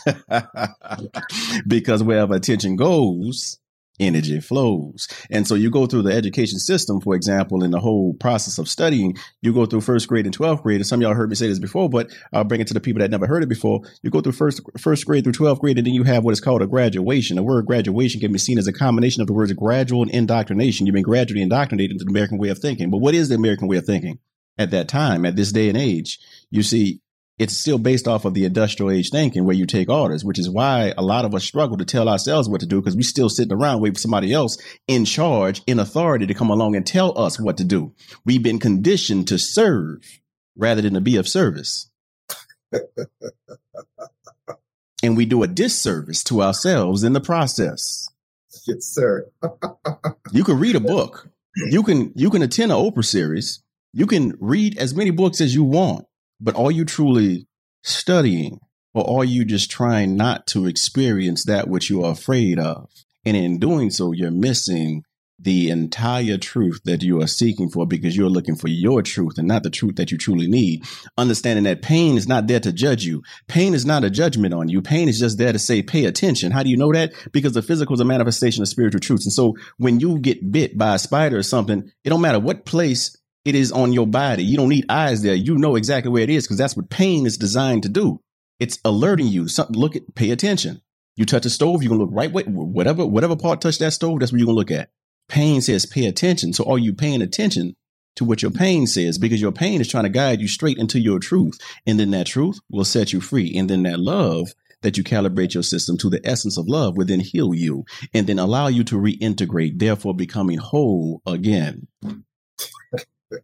because 1.67 2.03
wherever 2.03 2.35
attention 2.35 2.77
goes, 2.77 3.59
energy 3.99 4.41
flows. 4.41 5.09
And 5.31 5.47
so 5.47 5.55
you 5.55 5.71
go 5.71 5.87
through 5.87 6.03
the 6.03 6.13
education 6.13 6.59
system, 6.59 7.01
for 7.01 7.15
example, 7.15 7.63
in 7.65 7.71
the 7.71 7.81
whole 7.81 8.15
process 8.15 8.59
of 8.59 8.69
studying, 8.69 9.17
you 9.41 9.53
go 9.53 9.67
through 9.67 9.81
first 9.81 10.09
grade 10.09 10.27
and 10.27 10.37
12th 10.37 10.63
grade. 10.63 10.77
And 10.77 10.87
some 10.87 11.01
of 11.01 11.03
y'all 11.03 11.15
heard 11.15 11.31
me 11.31 11.37
say 11.37 11.49
this 11.49 11.59
before, 11.59 11.89
but 11.89 12.11
I'll 12.33 12.45
bring 12.45 12.61
it 12.61 12.67
to 12.69 12.75
the 12.75 12.81
people 12.81 13.01
that 13.01 13.11
never 13.11 13.27
heard 13.27 13.43
it 13.43 13.49
before. 13.49 13.81
You 14.03 14.11
go 14.11 14.21
through 14.21 14.33
first, 14.33 14.61
first 14.79 15.07
grade 15.07 15.25
through 15.25 15.33
12th 15.33 15.61
grade, 15.61 15.79
and 15.79 15.87
then 15.87 15.95
you 15.95 16.05
have 16.05 16.25
what 16.25 16.33
is 16.33 16.41
called 16.41 16.63
a 16.63 16.67
graduation. 16.67 17.37
The 17.37 17.43
word 17.43 17.67
graduation 17.67 18.21
can 18.21 18.33
be 18.33 18.39
seen 18.39 18.59
as 18.59 18.67
a 18.67 18.73
combination 18.73 19.23
of 19.23 19.27
the 19.27 19.33
words 19.33 19.53
gradual 19.53 20.03
and 20.03 20.11
indoctrination. 20.11 20.87
You've 20.87 20.95
been 20.95 21.03
gradually 21.03 21.43
indoctrinated 21.43 21.93
into 21.93 22.05
the 22.05 22.11
American 22.11 22.39
way 22.39 22.49
of 22.51 22.59
thinking. 22.59 22.91
But 22.91 22.99
what 22.99 23.15
is 23.15 23.29
the 23.29 23.35
American 23.35 23.69
way 23.69 23.79
of 23.79 23.87
thinking? 23.87 24.19
At 24.59 24.71
that 24.71 24.89
time, 24.89 25.27
at 25.27 25.37
this 25.37 25.53
day 25.53 25.69
and 25.69 25.77
age, 25.77 26.19
you 26.51 26.63
see, 26.63 27.01
it's 27.39 27.55
still 27.55 27.77
based 27.77 28.09
off 28.09 28.25
of 28.25 28.33
the 28.33 28.47
industrial 28.47 28.91
age 28.91 29.11
thinking 29.11 29.45
where 29.45 29.55
you 29.55 29.67
take 29.67 29.91
orders, 29.91 30.25
which 30.25 30.39
is 30.39 30.49
why 30.49 30.95
a 30.97 31.03
lot 31.03 31.27
of 31.27 31.35
us 31.35 31.45
struggle 31.45 31.77
to 31.77 31.85
tell 31.85 32.09
ourselves 32.09 32.49
what 32.49 32.61
to 32.61 32.67
do 32.67 32.81
because 32.81 32.97
we 32.97 33.03
still 33.03 33.29
sitting 33.29 33.53
around 33.53 33.83
waiting 33.83 33.95
for 33.95 34.01
somebody 34.01 34.33
else 34.33 34.57
in 34.89 35.05
charge, 35.05 35.61
in 35.67 35.79
authority 35.79 36.27
to 36.27 36.33
come 36.33 36.49
along 36.49 36.75
and 36.75 36.87
tell 36.87 37.19
us 37.19 37.39
what 37.39 37.59
to 37.59 37.65
do. 37.65 37.93
We've 38.25 38.43
been 38.43 38.59
conditioned 38.59 39.29
to 39.29 39.39
serve 39.39 40.21
rather 40.57 40.81
than 40.81 40.95
to 40.95 41.03
be 41.03 41.17
of 41.17 41.29
service. 41.29 41.91
and 45.03 45.17
we 45.17 45.27
do 45.27 45.43
a 45.43 45.47
disservice 45.47 46.25
to 46.25 46.43
ourselves 46.43 47.05
in 47.05 47.13
the 47.13 47.21
process. 47.21 48.09
Yes, 48.67 48.85
sir. 48.85 49.27
You 50.33 50.43
can 50.43 50.59
read 50.59 50.75
a 50.75 50.81
book. 50.81 51.29
You 51.55 51.85
can 51.85 52.13
you 52.17 52.31
can 52.31 52.43
attend 52.43 52.73
an 52.73 52.79
Oprah 52.79 53.05
series. 53.05 53.63
You 53.93 54.07
can 54.07 54.35
read 54.41 54.79
as 54.79 54.95
many 54.95 55.11
books 55.11 55.41
as 55.41 55.55
you 55.55 55.65
want. 55.65 56.07
But 56.41 56.57
are 56.57 56.71
you 56.71 56.85
truly 56.85 57.47
studying 57.83 58.61
or 58.95 59.21
are 59.21 59.25
you 59.25 59.45
just 59.45 59.71
trying 59.71 60.17
not 60.17 60.47
to 60.49 60.67
experience 60.67 61.45
that 61.45 61.69
which 61.69 61.91
you 61.91 62.05
are 62.05 62.13
afraid 62.13 62.59
of? 62.59 62.91
And 63.25 63.37
in 63.37 63.59
doing 63.59 63.91
so, 63.91 64.13
you're 64.13 64.31
missing 64.31 65.03
the 65.39 65.69
entire 65.69 66.39
truth 66.39 66.81
that 66.85 67.03
you 67.03 67.21
are 67.21 67.27
seeking 67.27 67.69
for 67.69 67.87
because 67.87 68.17
you're 68.17 68.31
looking 68.31 68.57
for 68.57 68.69
your 68.69 69.03
truth 69.03 69.37
and 69.37 69.47
not 69.47 69.63
the 69.63 69.71
truth 69.71 69.97
that 69.97 70.11
you 70.11 70.17
truly 70.17 70.47
need. 70.47 70.83
Understanding 71.19 71.65
that 71.65 71.83
pain 71.83 72.17
is 72.17 72.27
not 72.27 72.47
there 72.47 72.61
to 72.61 72.73
judge 72.73 73.05
you. 73.05 73.23
Pain 73.47 73.75
is 73.75 73.85
not 73.85 74.05
a 74.05 74.09
judgment 74.11 74.55
on 74.55 74.69
you. 74.69 74.81
Pain 74.81 75.09
is 75.09 75.21
just 75.21 75.37
there 75.37 75.53
to 75.53 75.59
say, 75.59 75.83
pay 75.83 76.07
attention. 76.07 76.53
How 76.53 76.63
do 76.63 76.71
you 76.71 76.77
know 76.77 76.93
that? 76.93 77.13
Because 77.33 77.53
the 77.53 77.63
physical 77.63 77.95
is 77.95 78.01
a 78.01 78.05
manifestation 78.05 78.63
of 78.63 78.69
spiritual 78.69 79.01
truths. 79.01 79.27
And 79.27 79.33
so 79.33 79.55
when 79.77 80.01
you 80.01 80.19
get 80.19 80.51
bit 80.51 80.79
by 80.79 80.95
a 80.95 80.99
spider 80.99 81.37
or 81.37 81.43
something, 81.43 81.91
it 82.03 82.09
don't 82.09 82.23
matter 82.23 82.41
what 82.41 82.65
place 82.65 83.15
it 83.47 83.55
is 83.55 83.73
on 83.73 83.93
your 83.93 84.07
body. 84.07 84.45
You 84.45 84.57
don't 84.57 84.69
need 84.69 84.87
eyes 84.89 85.23
there. 85.23 85.35
You 85.35 85.57
know 85.57 85.77
exactly 85.77 86.11
where 86.11 86.23
it 86.23 86.31
is 86.31 86.45
because 86.45 86.59
that's 86.59 86.77
what 86.77 86.91
pain 86.91 87.27
is 87.27 87.39
designed 87.39 87.85
to 87.85 87.89
do. 87.89 88.21
It's 88.59 88.79
alerting 88.85 89.27
you. 89.29 89.49
Something, 89.49 89.77
look 89.77 89.97
at, 89.97 90.15
pay 90.15 90.31
attention. 90.31 90.83
You 91.17 91.25
touch 91.25 91.47
a 91.47 91.51
stove, 91.51 91.83
you're 91.83 91.91
gonna 91.91 92.05
look 92.05 92.13
right 92.13 92.31
whatever, 92.49 93.07
whatever 93.07 93.37
part 93.37 93.61
touched 93.61 93.81
that 93.81 93.93
stove, 93.93 94.21
that's 94.21 94.33
what 94.33 94.39
you're 94.39 94.47
gonna 94.47 94.59
look 94.59 94.71
at. 94.71 94.91
Pain 95.29 95.61
says 95.61 95.87
pay 95.87 96.07
attention. 96.07 96.53
So 96.53 96.71
are 96.71 96.79
you 96.79 96.93
paying 96.93 97.23
attention 97.23 97.75
to 98.17 98.25
what 98.25 98.43
your 98.43 98.51
pain 98.51 98.87
says? 98.87 99.19
Because 99.19 99.41
your 99.41 99.53
pain 99.53 99.81
is 99.81 99.89
trying 99.89 100.05
to 100.05 100.11
guide 100.11 100.41
you 100.41 100.49
straight 100.49 100.79
into 100.79 100.99
your 101.01 101.19
truth. 101.19 101.59
And 101.87 101.99
then 101.99 102.11
that 102.11 102.27
truth 102.27 102.59
will 102.71 102.85
set 102.85 103.13
you 103.13 103.21
free. 103.21 103.57
And 103.57 103.71
then 103.71 103.85
that 103.85 103.99
love 104.01 104.53
that 104.83 104.97
you 104.97 105.05
calibrate 105.05 105.55
your 105.55 105.63
system 105.63 105.97
to 105.99 106.11
the 106.11 106.21
essence 106.25 106.59
of 106.59 106.69
love 106.69 106.97
will 106.97 107.07
then 107.07 107.21
heal 107.21 107.55
you 107.55 107.85
and 108.13 108.27
then 108.27 108.39
allow 108.39 108.69
you 108.69 108.85
to 108.85 108.97
reintegrate, 108.97 109.79
therefore 109.79 110.15
becoming 110.15 110.59
whole 110.59 111.23
again. 111.27 111.89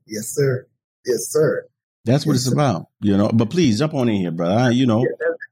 Yes, 0.07 0.29
sir. 0.29 0.67
Yes, 1.07 1.29
sir. 1.29 1.67
That's 2.05 2.27
what 2.27 2.33
yes, 2.33 2.47
it's 2.47 2.53
about, 2.53 2.87
you 3.01 3.17
know. 3.17 3.29
But 3.29 3.51
please 3.51 3.79
jump 3.79 3.95
on 3.95 4.09
in 4.09 4.17
here, 4.17 4.33
brother. 4.33 4.55
I, 4.55 4.71
you 4.71 4.87
know, 4.87 5.07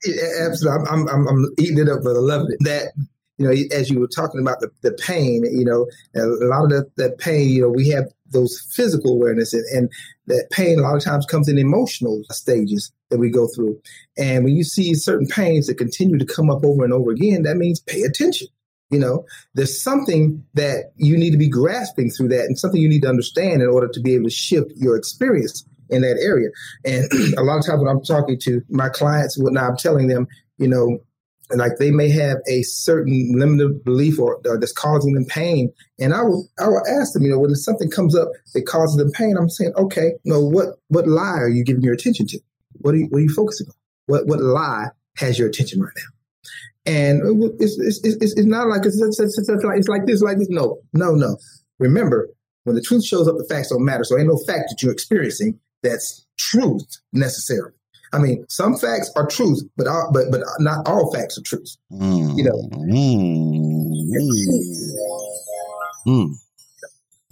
yeah, 0.05 0.47
absolutely. 0.47 0.89
I'm, 0.89 1.09
I'm, 1.09 1.29
I'm 1.29 1.47
eating 1.59 1.79
it 1.79 1.89
up, 1.89 2.03
brother. 2.03 2.21
love 2.21 2.47
it. 2.49 2.57
That 2.61 2.93
you 3.41 3.47
know, 3.47 3.53
as 3.75 3.89
you 3.89 3.99
were 3.99 4.07
talking 4.07 4.41
about 4.41 4.61
the, 4.61 4.71
the 4.83 4.93
pain, 4.93 5.45
you 5.45 5.65
know, 5.65 5.87
a 6.15 6.27
lot 6.45 6.65
of 6.65 6.71
that, 6.71 6.91
that 6.97 7.19
pain, 7.19 7.49
you 7.49 7.63
know, 7.63 7.71
we 7.71 7.89
have 7.89 8.05
those 8.27 8.61
physical 8.71 9.15
awareness 9.15 9.55
and, 9.55 9.65
and 9.73 9.91
that 10.27 10.49
pain 10.51 10.79
a 10.79 10.83
lot 10.83 10.95
of 10.95 11.03
times 11.03 11.25
comes 11.25 11.49
in 11.49 11.57
emotional 11.57 12.23
stages 12.31 12.93
that 13.09 13.19
we 13.19 13.31
go 13.31 13.49
through. 13.49 13.81
And 14.19 14.45
when 14.45 14.55
you 14.55 14.63
see 14.63 14.93
certain 14.95 15.27
pains 15.27 15.69
that 15.69 15.79
continue 15.79 16.19
to 16.19 16.27
come 16.27 16.51
up 16.51 16.63
over 16.63 16.85
and 16.85 16.93
over 16.93 17.11
again, 17.11 17.43
that 17.45 17.57
means 17.57 17.81
pay 17.81 18.03
attention. 18.03 18.49
You 18.91 18.99
know, 18.99 19.25
there's 19.55 19.83
something 19.83 20.45
that 20.55 20.93
you 20.97 21.17
need 21.17 21.31
to 21.31 21.39
be 21.39 21.49
grasping 21.49 22.11
through 22.11 22.29
that 22.29 22.47
and 22.47 22.59
something 22.59 22.81
you 22.81 22.89
need 22.89 23.03
to 23.03 23.09
understand 23.09 23.63
in 23.63 23.69
order 23.69 23.89
to 23.89 24.01
be 24.01 24.15
able 24.15 24.25
to 24.25 24.31
shift 24.31 24.73
your 24.77 24.97
experience 24.97 25.65
in 25.91 26.03
that 26.03 26.19
area. 26.21 26.49
And 26.85 27.05
a 27.39 27.43
lot 27.43 27.59
of 27.59 27.67
times 27.67 27.83
when 27.83 27.89
I'm 27.89 28.03
talking 28.03 28.39
to 28.41 28.63
my 28.69 28.89
clients 28.89 29.37
and 29.37 29.45
whatnot, 29.45 29.71
I'm 29.71 29.77
telling 29.77 30.09
them, 30.09 30.27
you 30.59 30.69
know, 30.69 30.99
like 31.55 31.79
they 31.79 31.91
may 31.91 32.09
have 32.11 32.39
a 32.49 32.63
certain 32.63 33.33
limited 33.37 33.85
belief 33.85 34.19
or, 34.19 34.41
or, 34.47 34.59
that's 34.59 34.73
causing 34.73 35.15
them 35.15 35.25
pain. 35.25 35.73
And 35.99 36.15
I 36.15 36.23
will 36.23 36.49
I 36.59 36.69
will 36.69 36.83
ask 36.87 37.13
them, 37.13 37.23
you 37.23 37.31
know, 37.31 37.39
when 37.39 37.55
something 37.55 37.91
comes 37.91 38.17
up 38.17 38.29
that 38.55 38.67
causes 38.67 38.97
them 38.97 39.11
pain, 39.11 39.37
I'm 39.37 39.49
saying, 39.49 39.73
okay, 39.77 40.13
you 40.23 40.33
know, 40.33 40.41
what 40.41 40.79
what 40.89 41.09
lie 41.09 41.39
are 41.39 41.49
you 41.49 41.65
giving 41.65 41.83
your 41.83 41.95
attention 41.95 42.27
to? 42.29 42.41
What 42.75 42.95
are 42.95 42.99
you 42.99 43.07
what 43.07 43.19
are 43.19 43.23
you 43.23 43.35
focusing 43.35 43.67
on? 43.69 43.75
What 44.07 44.27
what 44.27 44.41
lie 44.41 44.87
has 45.17 45.39
your 45.39 45.49
attention 45.49 45.81
right 45.81 45.93
now? 45.97 46.03
And 46.91 47.21
it's, 47.61 47.79
it's, 47.79 48.01
it's, 48.05 48.33
it's 48.33 48.47
not 48.47 48.67
like 48.67 48.85
it's, 48.85 49.01
it's, 49.01 49.21
it's, 49.21 49.49
like, 49.65 49.79
it's 49.79 49.89
like 49.89 50.07
this, 50.07 50.23
like 50.23 50.39
this. 50.39 50.49
No, 50.51 50.79
no, 50.93 51.15
no. 51.15 51.37
Remember, 51.79 52.29
when 52.65 52.75
the 52.75 52.83
truth 52.83 53.05
shows 53.05 53.29
up, 53.29 53.37
the 53.37 53.45
facts 53.45 53.69
don't 53.71 53.85
matter. 53.85 54.03
So 54.03 54.19
ain't 54.19 54.27
no 54.27 54.37
fact 54.37 54.71
that 54.71 54.83
you're 54.83 54.93
experiencing 54.93 55.61
that's 55.83 56.27
truth 56.37 57.01
necessarily. 57.13 57.73
I 58.13 58.19
mean, 58.19 58.45
some 58.49 58.77
facts 58.77 59.09
are 59.15 59.27
truth, 59.27 59.63
but 59.77 59.87
all, 59.87 60.11
but 60.13 60.33
but 60.33 60.41
not 60.59 60.89
all 60.89 61.13
facts 61.15 61.39
are 61.39 61.43
truth. 61.43 61.77
Mm. 61.93 62.37
You 62.37 62.45
know. 62.45 62.69
Mm. 66.09 66.35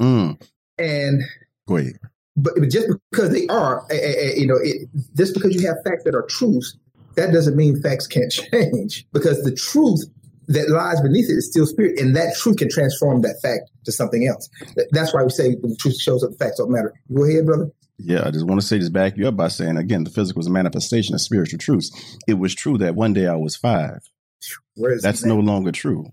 Mm. 0.00 0.40
And 0.78 1.22
wait, 1.66 1.96
but, 2.36 2.54
but 2.56 2.70
just 2.70 2.86
because 3.10 3.30
they 3.32 3.48
are, 3.48 3.80
uh, 3.90 3.94
uh, 3.94 4.34
you 4.36 4.46
know, 4.46 4.58
it, 4.62 4.88
just 5.16 5.34
because 5.34 5.52
you 5.54 5.66
have 5.66 5.78
facts 5.84 6.04
that 6.04 6.14
are 6.14 6.26
truths, 6.28 6.76
that 7.18 7.32
doesn't 7.32 7.56
mean 7.56 7.80
facts 7.82 8.06
can't 8.06 8.30
change. 8.52 9.06
Because 9.12 9.42
the 9.42 9.54
truth 9.54 10.00
that 10.46 10.70
lies 10.70 11.00
beneath 11.00 11.28
it 11.28 11.34
is 11.34 11.50
still 11.50 11.66
spirit, 11.66 12.00
and 12.00 12.16
that 12.16 12.34
truth 12.38 12.56
can 12.56 12.70
transform 12.70 13.20
that 13.22 13.38
fact 13.42 13.70
to 13.84 13.92
something 13.92 14.26
else. 14.26 14.48
That's 14.92 15.12
why 15.12 15.22
we 15.22 15.30
say 15.30 15.54
when 15.60 15.72
the 15.72 15.76
truth 15.76 16.00
shows 16.00 16.25
up, 16.25 16.30
the 16.30 16.37
facts 16.37 16.56
don't 16.58 16.70
matter. 16.70 16.94
Go 17.14 17.25
ahead, 17.25 17.46
brother. 17.46 17.70
Yeah, 17.98 18.22
I 18.25 18.30
just 18.30 18.46
want 18.46 18.60
to 18.60 18.66
say 18.66 18.78
this 18.78 18.88
back 18.88 19.16
you 19.16 19.26
up 19.26 19.37
by 19.37 19.48
saying 19.48 19.76
again, 19.76 20.04
the 20.04 20.10
physical 20.10 20.40
is 20.40 20.46
a 20.46 20.50
manifestation 20.50 21.14
of 21.14 21.20
spiritual 21.20 21.58
truths. 21.58 21.90
It 22.28 22.34
was 22.34 22.54
true 22.54 22.78
that 22.78 22.94
one 22.94 23.12
day 23.12 23.26
I 23.26 23.34
was 23.34 23.56
five. 23.56 24.00
That's 25.02 25.25
no 25.25 25.37
longer 25.37 25.72
true. 25.72 26.06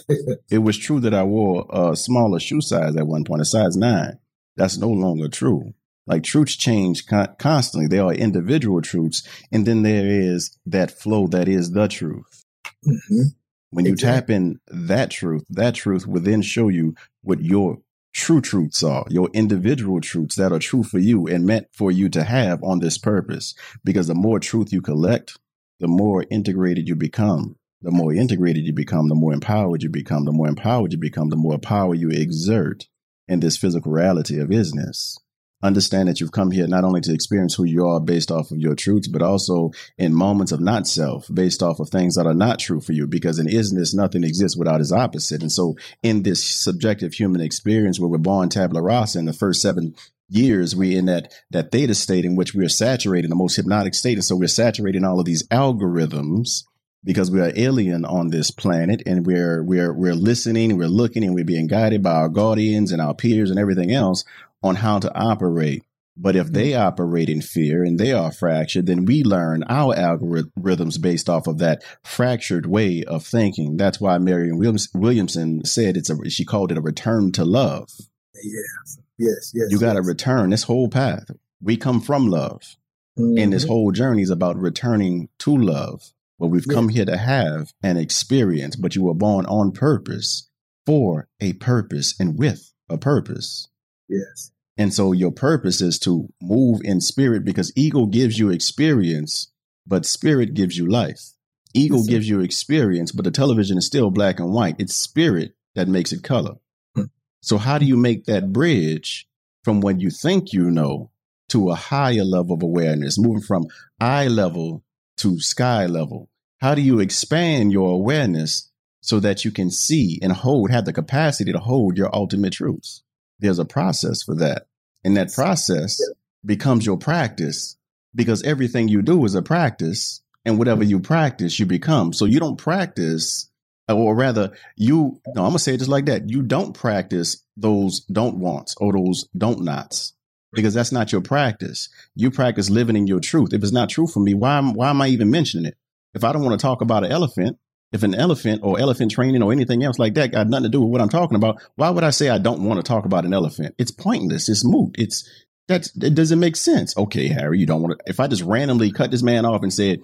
it 0.50 0.58
was 0.58 0.78
true 0.78 1.00
that 1.00 1.12
I 1.12 1.24
wore 1.24 1.66
a 1.70 1.96
smaller 1.96 2.38
shoe 2.38 2.60
size 2.60 2.96
at 2.96 3.06
one 3.06 3.24
point, 3.24 3.42
a 3.42 3.44
size 3.44 3.76
nine. 3.76 4.18
That's 4.56 4.78
no 4.78 4.88
longer 4.88 5.28
true. 5.28 5.74
Like 6.06 6.24
truths 6.24 6.56
change 6.56 7.06
con- 7.06 7.34
constantly. 7.38 7.86
There 7.86 8.04
are 8.04 8.14
individual 8.14 8.82
truths, 8.82 9.22
and 9.52 9.66
then 9.66 9.82
there 9.82 10.06
is 10.06 10.58
that 10.66 10.90
flow 10.90 11.26
that 11.28 11.48
is 11.48 11.72
the 11.72 11.88
truth. 11.88 12.44
Mm-hmm. 12.86 13.22
When 13.70 13.86
you 13.86 13.92
exactly. 13.92 14.20
tap 14.20 14.30
in 14.30 14.60
that 14.66 15.10
truth, 15.10 15.44
that 15.48 15.74
truth 15.74 16.06
will 16.06 16.20
then 16.20 16.42
show 16.42 16.68
you 16.68 16.94
what 17.22 17.40
your 17.40 17.78
true 18.12 18.40
truths 18.40 18.82
are, 18.82 19.06
your 19.08 19.30
individual 19.32 20.00
truths 20.00 20.36
that 20.36 20.52
are 20.52 20.58
true 20.58 20.82
for 20.82 20.98
you 20.98 21.26
and 21.26 21.46
meant 21.46 21.68
for 21.72 21.90
you 21.90 22.08
to 22.10 22.24
have 22.24 22.62
on 22.62 22.80
this 22.80 22.98
purpose. 22.98 23.54
Because 23.84 24.08
the 24.08 24.14
more 24.14 24.38
truth 24.38 24.72
you 24.72 24.82
collect, 24.82 25.38
the 25.80 25.88
more 25.88 26.26
integrated 26.30 26.88
you 26.88 26.96
become. 26.96 27.56
The 27.80 27.90
more 27.90 28.12
integrated 28.12 28.64
you 28.64 28.72
become, 28.72 29.08
the 29.08 29.14
more 29.14 29.32
empowered 29.32 29.82
you 29.82 29.88
become. 29.88 30.24
The 30.24 30.32
more 30.32 30.48
empowered 30.48 30.92
you 30.92 30.98
become, 30.98 31.30
the 31.30 31.36
more 31.36 31.58
power 31.58 31.94
you 31.94 32.10
exert 32.10 32.88
in 33.26 33.40
this 33.40 33.56
physical 33.56 33.90
reality 33.90 34.38
of 34.38 34.50
isness 34.50 35.16
understand 35.62 36.08
that 36.08 36.20
you've 36.20 36.32
come 36.32 36.50
here 36.50 36.66
not 36.66 36.84
only 36.84 37.00
to 37.02 37.12
experience 37.12 37.54
who 37.54 37.64
you 37.64 37.86
are 37.86 38.00
based 38.00 38.30
off 38.30 38.50
of 38.50 38.58
your 38.58 38.74
truths, 38.74 39.08
but 39.08 39.22
also 39.22 39.70
in 39.96 40.14
moments 40.14 40.52
of 40.52 40.60
not 40.60 40.86
self, 40.86 41.28
based 41.32 41.62
off 41.62 41.80
of 41.80 41.88
things 41.88 42.16
that 42.16 42.26
are 42.26 42.34
not 42.34 42.58
true 42.58 42.80
for 42.80 42.92
you. 42.92 43.06
Because 43.06 43.38
in 43.38 43.46
isness, 43.46 43.94
nothing 43.94 44.24
exists 44.24 44.56
without 44.56 44.80
its 44.80 44.92
opposite. 44.92 45.42
And 45.42 45.52
so, 45.52 45.76
in 46.02 46.22
this 46.22 46.44
subjective 46.44 47.14
human 47.14 47.40
experience 47.40 48.00
where 48.00 48.08
we're 48.08 48.18
born 48.18 48.48
tabula 48.48 48.82
rasa 48.82 49.18
in 49.18 49.26
the 49.26 49.32
first 49.32 49.62
seven 49.62 49.94
years, 50.28 50.74
we're 50.74 50.98
in 50.98 51.06
that 51.06 51.32
that 51.50 51.70
theta 51.70 51.94
state 51.94 52.24
in 52.24 52.36
which 52.36 52.54
we 52.54 52.64
are 52.64 52.68
saturating 52.68 53.30
the 53.30 53.36
most 53.36 53.56
hypnotic 53.56 53.94
state. 53.94 54.14
And 54.14 54.24
so 54.24 54.36
we're 54.36 54.48
saturating 54.48 55.04
all 55.04 55.20
of 55.20 55.26
these 55.26 55.46
algorithms 55.48 56.64
because 57.04 57.30
we 57.30 57.40
are 57.40 57.52
alien 57.56 58.04
on 58.04 58.28
this 58.28 58.50
planet 58.50 59.02
and 59.06 59.26
we're 59.26 59.62
we're 59.62 59.92
we're 59.92 60.14
listening, 60.14 60.76
we're 60.76 60.86
looking, 60.88 61.24
and 61.24 61.34
we're 61.34 61.44
being 61.44 61.66
guided 61.66 62.02
by 62.02 62.12
our 62.12 62.28
guardians 62.28 62.92
and 62.92 63.00
our 63.02 63.14
peers 63.14 63.50
and 63.50 63.58
everything 63.58 63.90
else 63.92 64.24
on 64.62 64.76
how 64.76 64.98
to 64.98 65.14
operate. 65.14 65.82
But 66.14 66.36
if 66.36 66.52
they 66.52 66.74
operate 66.74 67.30
in 67.30 67.40
fear 67.40 67.82
and 67.82 67.98
they 67.98 68.12
are 68.12 68.30
fractured, 68.30 68.84
then 68.86 69.06
we 69.06 69.24
learn 69.24 69.64
our 69.68 69.94
algorithms 69.94 71.00
based 71.00 71.30
off 71.30 71.46
of 71.46 71.58
that 71.58 71.82
fractured 72.04 72.66
way 72.66 73.02
of 73.04 73.24
thinking. 73.24 73.78
That's 73.78 73.98
why 73.98 74.18
Marion 74.18 74.58
Williams, 74.58 74.88
Williamson 74.94 75.64
said 75.64 75.96
it's 75.96 76.10
a 76.10 76.28
she 76.28 76.44
called 76.44 76.70
it 76.70 76.76
a 76.78 76.82
return 76.82 77.32
to 77.32 77.44
love. 77.46 77.88
Yes, 78.34 78.98
yes, 79.18 79.52
yes. 79.54 79.68
You 79.70 79.78
got 79.78 79.94
to 79.94 80.00
yes. 80.00 80.06
return 80.06 80.50
this 80.50 80.64
whole 80.64 80.88
path. 80.88 81.30
We 81.62 81.76
come 81.76 82.00
from 82.00 82.26
love, 82.26 82.76
Mhm. 83.18 83.40
and 83.42 83.52
this 83.52 83.64
whole 83.64 83.90
journey 83.92 84.22
is 84.22 84.30
about 84.30 84.56
returning 84.56 85.28
to 85.38 85.56
love. 85.56 86.12
What 86.42 86.50
we've 86.50 86.66
Yeah. 86.66 86.74
come 86.74 86.88
here 86.88 87.04
to 87.04 87.16
have 87.16 87.72
an 87.84 87.96
experience, 87.96 88.74
but 88.74 88.96
you 88.96 89.04
were 89.04 89.14
born 89.14 89.46
on 89.46 89.70
purpose 89.70 90.48
for 90.84 91.28
a 91.38 91.52
purpose 91.52 92.14
and 92.18 92.36
with 92.36 92.72
a 92.88 92.98
purpose. 92.98 93.68
yes, 94.08 94.50
And 94.76 94.92
so 94.92 95.12
your 95.12 95.30
purpose 95.30 95.80
is 95.80 96.00
to 96.00 96.28
move 96.42 96.80
in 96.82 97.00
spirit 97.00 97.44
because 97.44 97.72
ego 97.76 98.06
gives 98.06 98.40
you 98.40 98.50
experience, 98.50 99.52
but 99.86 100.04
spirit 100.04 100.54
gives 100.54 100.76
you 100.76 100.88
life. 100.90 101.30
Ego 101.74 101.98
Yes, 101.98 102.08
gives 102.08 102.28
you 102.28 102.40
experience, 102.40 103.12
but 103.12 103.24
the 103.24 103.30
television 103.30 103.78
is 103.78 103.86
still 103.86 104.10
black 104.10 104.40
and 104.40 104.52
white. 104.52 104.74
It's 104.80 104.96
spirit 104.96 105.54
that 105.76 105.86
makes 105.86 106.10
it 106.12 106.24
color. 106.24 106.56
Hmm. 106.96 107.04
So 107.40 107.56
how 107.56 107.78
do 107.78 107.86
you 107.86 107.96
make 107.96 108.24
that 108.24 108.52
bridge 108.52 109.28
from 109.62 109.80
what 109.80 110.00
you 110.00 110.10
think 110.10 110.52
you 110.52 110.72
know 110.72 111.12
to 111.50 111.70
a 111.70 111.76
higher 111.76 112.24
level 112.24 112.56
of 112.56 112.64
awareness, 112.64 113.16
moving 113.16 113.42
from 113.42 113.66
eye 114.00 114.26
level 114.26 114.82
to 115.18 115.38
sky 115.38 115.86
level? 115.86 116.28
How 116.62 116.76
do 116.76 116.80
you 116.80 117.00
expand 117.00 117.72
your 117.72 117.90
awareness 117.90 118.70
so 119.00 119.18
that 119.18 119.44
you 119.44 119.50
can 119.50 119.68
see 119.68 120.20
and 120.22 120.32
hold, 120.32 120.70
have 120.70 120.84
the 120.84 120.92
capacity 120.92 121.50
to 121.50 121.58
hold 121.58 121.98
your 121.98 122.14
ultimate 122.14 122.52
truths? 122.52 123.02
There's 123.40 123.58
a 123.58 123.64
process 123.64 124.22
for 124.22 124.36
that. 124.36 124.68
And 125.02 125.16
that 125.16 125.32
process 125.32 126.00
becomes 126.46 126.86
your 126.86 126.98
practice 126.98 127.76
because 128.14 128.44
everything 128.44 128.86
you 128.86 129.02
do 129.02 129.24
is 129.24 129.34
a 129.34 129.42
practice. 129.42 130.22
And 130.44 130.56
whatever 130.56 130.84
you 130.84 131.00
practice, 131.00 131.58
you 131.58 131.66
become. 131.66 132.12
So 132.12 132.26
you 132.26 132.38
don't 132.38 132.58
practice, 132.58 133.50
or 133.88 134.14
rather, 134.14 134.52
you, 134.76 135.20
no, 135.34 135.42
I'm 135.42 135.50
going 135.50 135.52
to 135.54 135.58
say 135.58 135.74
it 135.74 135.78
just 135.78 135.90
like 135.90 136.06
that. 136.06 136.30
You 136.30 136.42
don't 136.42 136.74
practice 136.74 137.42
those 137.56 138.02
don't 138.02 138.36
wants 138.36 138.76
or 138.80 138.92
those 138.92 139.26
don't 139.36 139.64
nots 139.64 140.12
because 140.52 140.74
that's 140.74 140.92
not 140.92 141.10
your 141.10 141.22
practice. 141.22 141.88
You 142.14 142.30
practice 142.30 142.70
living 142.70 142.94
in 142.94 143.08
your 143.08 143.20
truth. 143.20 143.52
If 143.52 143.64
it's 143.64 143.72
not 143.72 143.88
true 143.88 144.06
for 144.06 144.20
me, 144.20 144.34
why, 144.34 144.60
why 144.60 144.90
am 144.90 145.02
I 145.02 145.08
even 145.08 145.28
mentioning 145.28 145.66
it? 145.66 145.76
If 146.14 146.24
I 146.24 146.32
don't 146.32 146.42
want 146.42 146.58
to 146.58 146.62
talk 146.62 146.80
about 146.80 147.04
an 147.04 147.12
elephant, 147.12 147.58
if 147.92 148.02
an 148.02 148.14
elephant 148.14 148.60
or 148.64 148.80
elephant 148.80 149.10
training 149.10 149.42
or 149.42 149.52
anything 149.52 149.82
else 149.82 149.98
like 149.98 150.14
that 150.14 150.32
got 150.32 150.48
nothing 150.48 150.64
to 150.64 150.68
do 150.70 150.80
with 150.80 150.90
what 150.90 151.00
I'm 151.00 151.08
talking 151.08 151.36
about, 151.36 151.62
why 151.76 151.90
would 151.90 152.04
I 152.04 152.10
say 152.10 152.28
I 152.30 152.38
don't 152.38 152.64
want 152.64 152.78
to 152.78 152.82
talk 152.82 153.04
about 153.04 153.24
an 153.24 153.34
elephant? 153.34 153.74
It's 153.78 153.90
pointless. 153.90 154.48
It's 154.48 154.64
moot. 154.64 154.94
It's 154.98 155.28
that's 155.68 155.94
it 155.96 156.14
doesn't 156.14 156.40
make 156.40 156.56
sense. 156.56 156.96
Okay, 156.96 157.28
Harry, 157.28 157.58
you 157.58 157.66
don't 157.66 157.82
want 157.82 157.98
to. 157.98 158.04
If 158.10 158.20
I 158.20 158.26
just 158.26 158.42
randomly 158.42 158.92
cut 158.92 159.10
this 159.10 159.22
man 159.22 159.44
off 159.44 159.62
and 159.62 159.72
said 159.72 160.00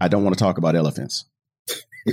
I 0.00 0.08
don't 0.08 0.24
want 0.24 0.36
to 0.36 0.42
talk 0.42 0.58
about 0.58 0.76
elephants, 0.76 1.24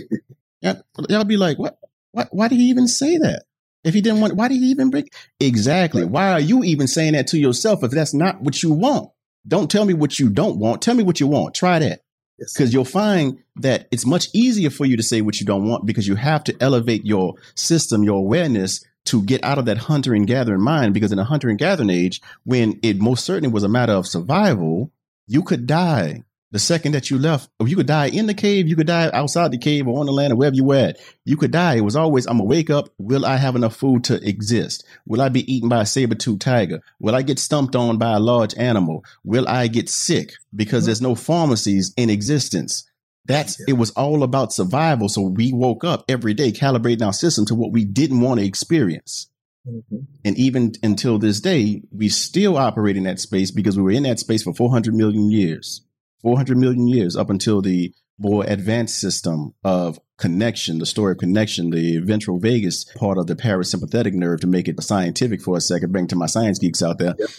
y'all 0.62 1.24
be 1.24 1.38
like, 1.38 1.58
what? 1.58 1.78
Why, 2.12 2.28
why 2.32 2.48
did 2.48 2.60
he 2.60 2.66
even 2.66 2.88
say 2.88 3.18
that? 3.18 3.44
If 3.84 3.94
he 3.94 4.02
didn't 4.02 4.22
want, 4.22 4.36
why 4.36 4.48
did 4.48 4.56
he 4.56 4.68
even 4.68 4.90
break? 4.90 5.14
Exactly. 5.40 6.06
Why 6.06 6.32
are 6.32 6.40
you 6.40 6.64
even 6.64 6.88
saying 6.88 7.14
that 7.14 7.28
to 7.28 7.38
yourself 7.38 7.84
if 7.84 7.92
that's 7.92 8.14
not 8.14 8.42
what 8.42 8.64
you 8.64 8.72
want? 8.72 9.12
Don't 9.48 9.70
tell 9.70 9.86
me 9.86 9.94
what 9.94 10.18
you 10.18 10.30
don't 10.30 10.58
want. 10.58 10.82
Tell 10.82 10.96
me 10.96 11.04
what 11.04 11.20
you 11.20 11.28
want. 11.28 11.54
Try 11.54 11.78
that 11.80 12.02
yes. 12.40 12.54
because 12.54 12.74
you'll 12.74 12.86
find 12.86 13.40
that 13.56 13.88
it's 13.92 14.06
much 14.06 14.28
easier 14.34 14.70
for 14.70 14.86
you 14.86 14.98
to 14.98 15.04
say 15.04 15.22
what 15.22 15.40
you 15.40 15.46
don't 15.46 15.68
want 15.68 15.86
because 15.86 16.08
you 16.08 16.16
have 16.16 16.44
to 16.46 16.56
elevate 16.60 17.06
your 17.06 17.36
system, 17.56 18.04
your 18.04 18.18
awareness 18.18 18.84
to 19.06 19.22
get 19.24 19.44
out 19.44 19.58
of 19.58 19.66
that 19.66 19.78
hunter 19.78 20.14
and 20.14 20.28
gathering 20.28 20.62
mind. 20.62 20.94
Because 20.94 21.12
in 21.12 21.20
a 21.20 21.24
hunter 21.24 21.50
and 21.50 21.60
gathering 21.60 21.90
age, 21.90 22.22
when 22.44 22.80
it 22.84 23.00
most 23.00 23.24
certainly 23.24 23.54
was 23.54 23.64
a 23.64 23.70
matter 23.70 23.94
of 23.94 24.08
survival, 24.08 24.92
you 25.28 25.42
could 25.42 25.66
die 25.66 26.24
the 26.52 26.60
second 26.60 26.94
that 26.94 27.10
you 27.10 27.18
left. 27.18 27.50
Or 27.60 27.68
you 27.68 27.76
could 27.76 27.88
die 27.88 28.08
in 28.08 28.28
the 28.28 28.34
cave, 28.34 28.68
you 28.68 28.76
could 28.76 28.88
die 28.88 29.10
outside 29.14 29.52
the 29.52 29.58
cave 29.58 29.88
or 29.88 30.00
on 30.00 30.06
the 30.06 30.12
land 30.12 30.32
or 30.32 30.36
wherever 30.38 30.56
you 30.56 30.64
were 30.64 30.76
at. 30.76 30.98
You 31.26 31.38
could 31.38 31.52
die. 31.52 31.76
It 31.76 31.82
was 31.82 31.96
always, 31.96 32.26
I'm 32.26 32.38
gonna 32.38 32.46
wake 32.46 32.70
up. 32.70 32.90
Will 32.98 33.26
I 33.26 33.38
have 33.38 33.56
enough 33.56 33.76
food 33.76 34.04
to 34.06 34.26
exist? 34.28 34.86
Will 35.06 35.22
I 35.22 35.30
be 35.30 35.52
eaten 35.52 35.70
by 35.70 35.82
a 35.82 35.86
saber 35.86 36.16
tooth 36.16 36.40
tiger? 36.40 36.82
Will 37.00 37.16
I 37.16 37.24
get 37.24 37.40
stumped 37.40 37.76
on 37.76 37.98
by 37.98 38.14
a 38.14 38.20
large 38.20 38.56
animal? 38.56 39.04
Will 39.24 39.48
I 39.48 39.68
get 39.68 39.90
sick? 39.90 40.34
Because 40.56 40.86
there's 40.86 41.02
no 41.02 41.16
pharmacies 41.16 41.94
in 41.98 42.10
existence. 42.10 42.90
That's 43.28 43.60
it 43.68 43.74
was 43.74 43.90
all 43.92 44.24
about 44.24 44.54
survival. 44.54 45.10
So 45.10 45.22
we 45.24 45.52
woke 45.52 45.84
up 45.84 46.06
every 46.08 46.34
day 46.34 46.52
calibrating 46.52 47.06
our 47.06 47.14
system 47.14 47.46
to 47.48 47.56
what 47.56 47.72
we 47.72 47.84
didn't 47.84 48.22
want 48.22 48.40
to 48.40 48.46
experience. 48.46 49.28
Mhm. 49.68 50.06
And 50.24 50.38
even 50.38 50.74
until 50.84 51.18
this 51.18 51.42
day, 51.42 51.82
we 51.92 52.08
still 52.08 52.56
operate 52.56 52.98
in 52.98 53.04
that 53.04 53.20
space 53.20 53.50
because 53.50 53.76
we 53.76 53.84
were 53.84 53.92
in 53.92 54.04
that 54.04 54.20
space 54.20 54.44
for 54.44 54.54
400 54.54 54.94
million 54.94 55.32
years. 55.32 55.82
400 56.26 56.58
million 56.58 56.88
years 56.88 57.16
up 57.16 57.30
until 57.30 57.62
the 57.62 57.94
more 58.18 58.44
advanced 58.48 59.00
system 59.00 59.54
of 59.64 60.00
connection, 60.18 60.80
the 60.80 60.86
story 60.88 61.12
of 61.12 61.20
connection, 61.20 61.70
the 61.70 62.00
ventral 62.00 62.40
vagus 62.40 62.84
part 62.96 63.20
of 63.20 63.28
the 63.28 63.36
parasympathetic 63.36 64.14
nerve 64.14 64.40
to 64.40 64.48
make 64.48 64.68
it 64.68 64.82
scientific 64.82 65.40
for 65.40 65.56
a 65.56 65.62
second, 65.62 65.92
bring 65.92 66.08
to 66.08 66.16
my 66.16 66.26
science 66.26 66.58
geeks 66.58 66.82
out 66.82 66.98
there. 66.98 67.14
Yep. 67.20 67.30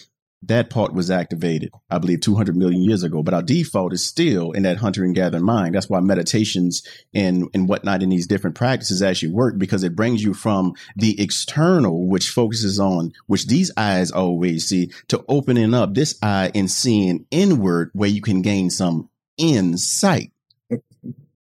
That 0.43 0.69
part 0.69 0.93
was 0.93 1.09
activated, 1.09 1.71
I 1.89 1.97
believe, 1.97 2.21
200 2.21 2.55
million 2.55 2.83
years 2.83 3.01
ago. 3.01 3.23
But 3.23 3.33
our 3.33 3.41
default 3.41 3.91
is 3.91 4.05
still 4.05 4.51
in 4.51 4.63
that 4.63 4.77
hunter 4.77 5.03
and 5.03 5.15
gatherer 5.15 5.41
mind. 5.41 5.73
That's 5.73 5.89
why 5.89 5.99
meditations 5.99 6.83
and, 7.13 7.47
and 7.55 7.67
whatnot 7.67 8.03
in 8.03 8.09
these 8.09 8.27
different 8.27 8.55
practices 8.55 9.01
actually 9.01 9.33
work 9.33 9.57
because 9.57 9.83
it 9.83 9.95
brings 9.95 10.23
you 10.23 10.35
from 10.35 10.73
the 10.95 11.19
external, 11.19 12.07
which 12.07 12.29
focuses 12.29 12.79
on, 12.79 13.13
which 13.25 13.47
these 13.47 13.71
eyes 13.77 14.11
always 14.11 14.67
see, 14.67 14.91
to 15.07 15.25
opening 15.27 15.73
up 15.73 15.95
this 15.95 16.17
eye 16.21 16.51
and 16.53 16.69
seeing 16.69 17.25
inward 17.31 17.89
where 17.93 18.09
you 18.09 18.21
can 18.21 18.43
gain 18.43 18.69
some 18.69 19.09
insight. 19.37 20.31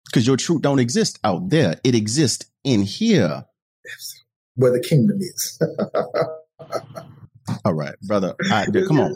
Because 0.04 0.24
your 0.24 0.36
truth 0.36 0.62
don't 0.62 0.78
exist 0.78 1.18
out 1.24 1.50
there. 1.50 1.80
It 1.82 1.96
exists 1.96 2.46
in 2.62 2.82
here. 2.82 3.44
Where 4.54 4.72
the 4.72 4.80
kingdom 4.80 5.18
is. 5.20 5.60
All 7.64 7.74
right, 7.74 7.94
brother. 8.02 8.34
I, 8.50 8.66
come 8.88 9.00
on. 9.00 9.14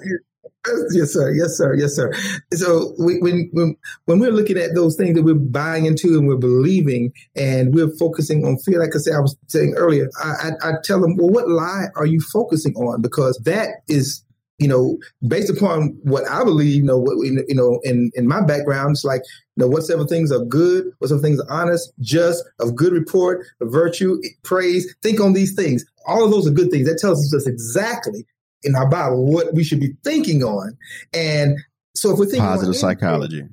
Yes, 0.93 1.15
sir. 1.15 1.33
Yes, 1.33 1.57
sir. 1.57 1.75
Yes, 1.75 1.95
sir. 1.95 2.13
So 2.53 2.95
we, 2.99 3.19
when 3.21 3.49
when 3.53 3.77
when 4.05 4.19
we're 4.19 4.31
looking 4.31 4.59
at 4.59 4.75
those 4.75 4.95
things 4.95 5.15
that 5.15 5.23
we're 5.23 5.35
buying 5.35 5.87
into 5.87 6.19
and 6.19 6.29
we're 6.29 6.37
believing, 6.37 7.13
and 7.35 7.75
we're 7.75 7.89
focusing 7.99 8.45
on 8.45 8.59
fear, 8.59 8.79
like 8.79 8.95
I 8.95 8.99
said, 8.99 9.15
I 9.15 9.21
was 9.21 9.37
saying 9.49 9.75
earlier, 9.77 10.11
I, 10.23 10.51
I, 10.63 10.69
I 10.69 10.73
tell 10.85 11.01
them, 11.01 11.17
well, 11.17 11.31
what 11.31 11.49
lie 11.49 11.87
are 11.97 12.05
you 12.07 12.21
focusing 12.21 12.75
on? 12.75 13.01
Because 13.01 13.41
that 13.45 13.71
is, 13.89 14.23
you 14.59 14.69
know, 14.69 14.99
based 15.27 15.51
upon 15.51 15.99
what 16.03 16.29
I 16.29 16.45
believe, 16.45 16.75
you 16.75 16.85
know, 16.85 16.99
what 16.99 17.17
you 17.25 17.55
know, 17.55 17.81
in 17.83 18.11
in 18.15 18.29
my 18.29 18.45
background, 18.45 18.91
it's 18.91 19.05
like, 19.05 19.23
you 19.57 19.65
know, 19.65 19.69
whatsoever 19.69 20.07
things 20.07 20.31
are 20.31 20.45
good, 20.45 20.91
whatsoever 20.99 21.23
things 21.23 21.41
are 21.41 21.51
honest, 21.51 21.91
just, 22.01 22.45
of 22.61 22.77
good 22.77 22.93
report, 22.93 23.47
of 23.63 23.73
virtue, 23.73 24.21
praise. 24.43 24.95
Think 25.03 25.21
on 25.21 25.33
these 25.33 25.55
things. 25.55 25.87
All 26.07 26.25
of 26.25 26.31
those 26.31 26.47
are 26.47 26.51
good 26.53 26.71
things. 26.71 26.87
That 26.89 26.99
tells 26.99 27.33
us 27.35 27.47
exactly 27.47 28.27
in 28.63 28.75
our 28.75 28.89
Bible 28.89 29.27
what 29.27 29.55
we 29.55 29.65
should 29.65 29.81
be 29.81 29.95
thinking 30.05 30.43
on. 30.43 30.77
And 31.13 31.59
so 31.95 32.13
if 32.13 32.19
we're 32.19 32.27
thinking 32.27 32.43
Positive 32.43 32.69
anything- 32.75 32.81
psychology. 32.81 33.45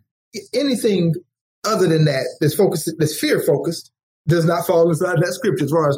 anything 0.54 1.16
other 1.66 1.88
than 1.88 2.06
that 2.06 2.26
that's 2.40 2.56
focused, 2.56 2.92
that's 2.98 3.18
fear 3.20 3.42
focused, 3.42 3.92
does 4.28 4.46
not 4.46 4.66
fall 4.68 4.90
inside 4.90 5.18
that 5.22 5.34
scripture 5.34 5.66
as 5.66 5.72
far 5.72 5.90
as 5.90 5.98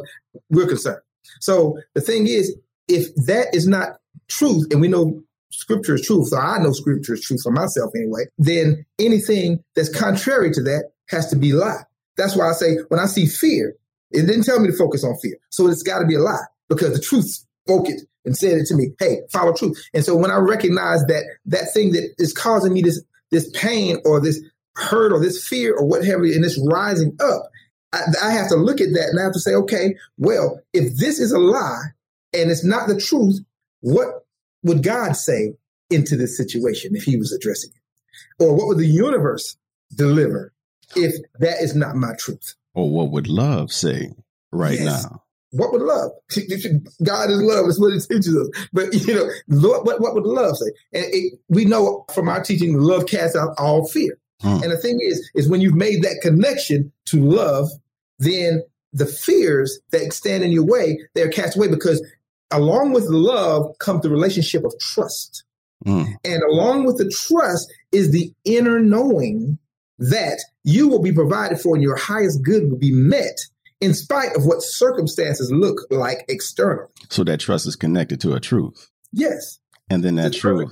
we're 0.49 0.67
concerned. 0.67 1.01
So 1.41 1.77
the 1.95 2.01
thing 2.01 2.27
is, 2.27 2.55
if 2.87 3.13
that 3.25 3.53
is 3.53 3.67
not 3.67 3.97
truth, 4.27 4.67
and 4.71 4.81
we 4.81 4.87
know 4.87 5.21
scripture 5.51 5.95
is 5.95 6.05
truth, 6.05 6.29
so 6.29 6.37
I 6.37 6.59
know 6.59 6.71
scripture 6.71 7.13
is 7.15 7.21
truth 7.21 7.41
for 7.43 7.51
myself 7.51 7.91
anyway, 7.95 8.25
then 8.37 8.85
anything 8.99 9.63
that's 9.75 9.89
contrary 9.89 10.51
to 10.51 10.61
that 10.63 10.91
has 11.09 11.27
to 11.31 11.35
be 11.35 11.53
lie. 11.53 11.83
That's 12.17 12.35
why 12.35 12.49
I 12.49 12.53
say 12.53 12.77
when 12.89 12.99
I 12.99 13.05
see 13.05 13.25
fear, 13.25 13.75
it 14.11 14.25
didn't 14.25 14.43
tell 14.43 14.59
me 14.59 14.69
to 14.69 14.77
focus 14.77 15.03
on 15.03 15.17
fear. 15.17 15.35
So 15.49 15.67
it's 15.67 15.83
got 15.83 15.99
to 15.99 16.05
be 16.05 16.15
a 16.15 16.19
lie 16.19 16.45
because 16.67 16.93
the 16.93 17.01
truth 17.01 17.45
spoke 17.65 17.89
it 17.89 18.01
and 18.25 18.35
said 18.35 18.57
it 18.57 18.65
to 18.67 18.75
me. 18.75 18.91
Hey, 18.99 19.21
follow 19.31 19.53
truth. 19.53 19.81
And 19.93 20.03
so 20.03 20.15
when 20.15 20.31
I 20.31 20.37
recognize 20.37 21.03
that 21.05 21.23
that 21.45 21.71
thing 21.73 21.91
that 21.93 22.13
is 22.17 22.33
causing 22.33 22.73
me 22.73 22.81
this 22.81 23.01
this 23.31 23.49
pain 23.51 23.97
or 24.05 24.19
this 24.19 24.41
hurt 24.75 25.11
or 25.11 25.19
this 25.19 25.45
fear 25.47 25.75
or 25.75 25.85
whatever, 25.85 26.23
and 26.23 26.43
it's 26.43 26.59
rising 26.67 27.15
up, 27.19 27.49
I, 27.93 28.01
I 28.23 28.31
have 28.31 28.49
to 28.49 28.55
look 28.55 28.81
at 28.81 28.93
that 28.93 29.09
and 29.09 29.19
I 29.19 29.23
have 29.23 29.33
to 29.33 29.39
say, 29.39 29.53
okay, 29.53 29.95
well, 30.17 30.59
if 30.73 30.97
this 30.97 31.19
is 31.19 31.31
a 31.31 31.39
lie 31.39 31.83
and 32.33 32.49
it's 32.49 32.63
not 32.63 32.87
the 32.87 32.99
truth, 32.99 33.39
what 33.81 34.25
would 34.63 34.83
God 34.83 35.15
say 35.15 35.53
into 35.89 36.15
this 36.15 36.37
situation 36.37 36.95
if 36.95 37.03
He 37.03 37.17
was 37.17 37.31
addressing 37.31 37.71
it, 37.71 38.43
or 38.43 38.55
what 38.55 38.67
would 38.67 38.77
the 38.77 38.87
universe 38.87 39.57
deliver 39.95 40.53
if 40.95 41.13
that 41.39 41.61
is 41.61 41.75
not 41.75 41.95
my 41.95 42.13
truth? 42.17 42.55
Or 42.73 42.89
what 42.89 43.11
would 43.11 43.27
love 43.27 43.71
say 43.71 44.11
right 44.51 44.79
Yes. 44.79 45.03
now? 45.03 45.23
What 45.51 45.71
would 45.71 45.81
love? 45.81 46.11
God 47.03 47.31
is 47.31 47.41
love. 47.41 47.65
Is 47.67 47.79
what 47.79 47.93
it 47.93 48.05
teaches 48.07 48.35
us. 48.35 48.67
But 48.71 48.93
you 48.93 49.15
know, 49.15 49.29
Lord, 49.47 49.85
what, 49.85 49.99
what 49.99 50.13
would 50.13 50.25
love 50.25 50.55
say? 50.57 50.67
And 50.93 51.05
it, 51.07 51.39
we 51.49 51.65
know 51.65 52.05
from 52.13 52.29
our 52.29 52.43
teaching, 52.43 52.77
love 52.79 53.07
casts 53.07 53.35
out 53.35 53.55
all 53.57 53.87
fear. 53.87 54.17
Mm. 54.43 54.63
And 54.63 54.71
the 54.71 54.77
thing 54.77 54.99
is, 55.01 55.29
is 55.35 55.49
when 55.49 55.61
you've 55.61 55.75
made 55.75 56.03
that 56.03 56.19
connection 56.21 56.91
to 57.05 57.17
love, 57.17 57.67
then 58.19 58.63
the 58.93 59.05
fears 59.05 59.79
that 59.91 60.13
stand 60.13 60.43
in 60.43 60.51
your 60.51 60.65
way, 60.65 60.99
they're 61.15 61.29
cast 61.29 61.57
away 61.57 61.67
because 61.67 62.05
along 62.51 62.93
with 62.93 63.05
love 63.05 63.75
comes 63.79 64.01
the 64.01 64.09
relationship 64.09 64.63
of 64.63 64.73
trust. 64.79 65.43
Mm. 65.85 66.13
And 66.23 66.43
along 66.43 66.85
with 66.85 66.97
the 66.97 67.09
trust 67.09 67.71
is 67.91 68.11
the 68.11 68.31
inner 68.45 68.79
knowing 68.79 69.57
that 69.99 70.39
you 70.63 70.87
will 70.87 71.01
be 71.01 71.11
provided 71.11 71.59
for 71.59 71.75
and 71.75 71.83
your 71.83 71.95
highest 71.95 72.41
good 72.41 72.69
will 72.69 72.77
be 72.77 72.91
met 72.91 73.39
in 73.81 73.93
spite 73.93 74.35
of 74.35 74.45
what 74.45 74.61
circumstances 74.61 75.51
look 75.51 75.79
like 75.89 76.25
external. 76.27 76.91
So 77.09 77.23
that 77.23 77.39
trust 77.39 77.65
is 77.67 77.75
connected 77.75 78.19
to 78.21 78.33
a 78.33 78.39
truth. 78.39 78.89
Yes. 79.11 79.59
And 79.89 80.03
then 80.03 80.15
that 80.15 80.33
truth. 80.33 80.69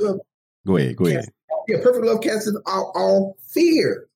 Go 0.65 0.77
ahead. 0.77 0.95
Go 0.97 1.05
ahead. 1.05 1.29
Yeah, 1.67 1.77
perfect 1.81 2.05
love 2.05 2.21
casts 2.21 2.49
out 2.67 2.91
all 2.95 3.37
fear. 3.49 4.07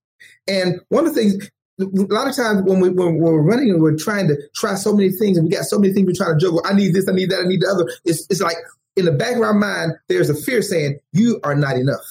And 0.47 0.79
one 0.89 1.05
of 1.05 1.13
the 1.13 1.21
things, 1.21 1.49
a 1.79 1.85
lot 2.13 2.27
of 2.27 2.35
times 2.35 2.61
when, 2.63 2.79
we, 2.79 2.89
when 2.89 3.17
we're 3.17 3.41
running 3.41 3.71
and 3.71 3.81
we're 3.81 3.97
trying 3.97 4.27
to 4.27 4.37
try 4.55 4.75
so 4.75 4.93
many 4.93 5.11
things 5.11 5.37
and 5.37 5.45
we 5.47 5.51
got 5.51 5.65
so 5.65 5.79
many 5.79 5.93
things 5.93 6.07
we're 6.07 6.25
trying 6.25 6.37
to 6.37 6.45
juggle, 6.45 6.61
I 6.65 6.73
need 6.73 6.93
this, 6.93 7.07
I 7.09 7.13
need 7.13 7.29
that, 7.31 7.39
I 7.39 7.47
need 7.47 7.61
the 7.61 7.67
other. 7.67 7.91
It's, 8.05 8.25
it's 8.29 8.41
like 8.41 8.57
in 8.95 9.05
the 9.05 9.11
back 9.11 9.35
of 9.35 9.41
our 9.41 9.53
mind, 9.53 9.93
there's 10.07 10.29
a 10.29 10.35
fear 10.35 10.61
saying, 10.61 10.99
you 11.13 11.39
are 11.43 11.55
not 11.55 11.77
enough. 11.77 12.05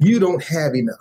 You 0.00 0.18
don't 0.18 0.42
have 0.42 0.74
enough. 0.74 0.96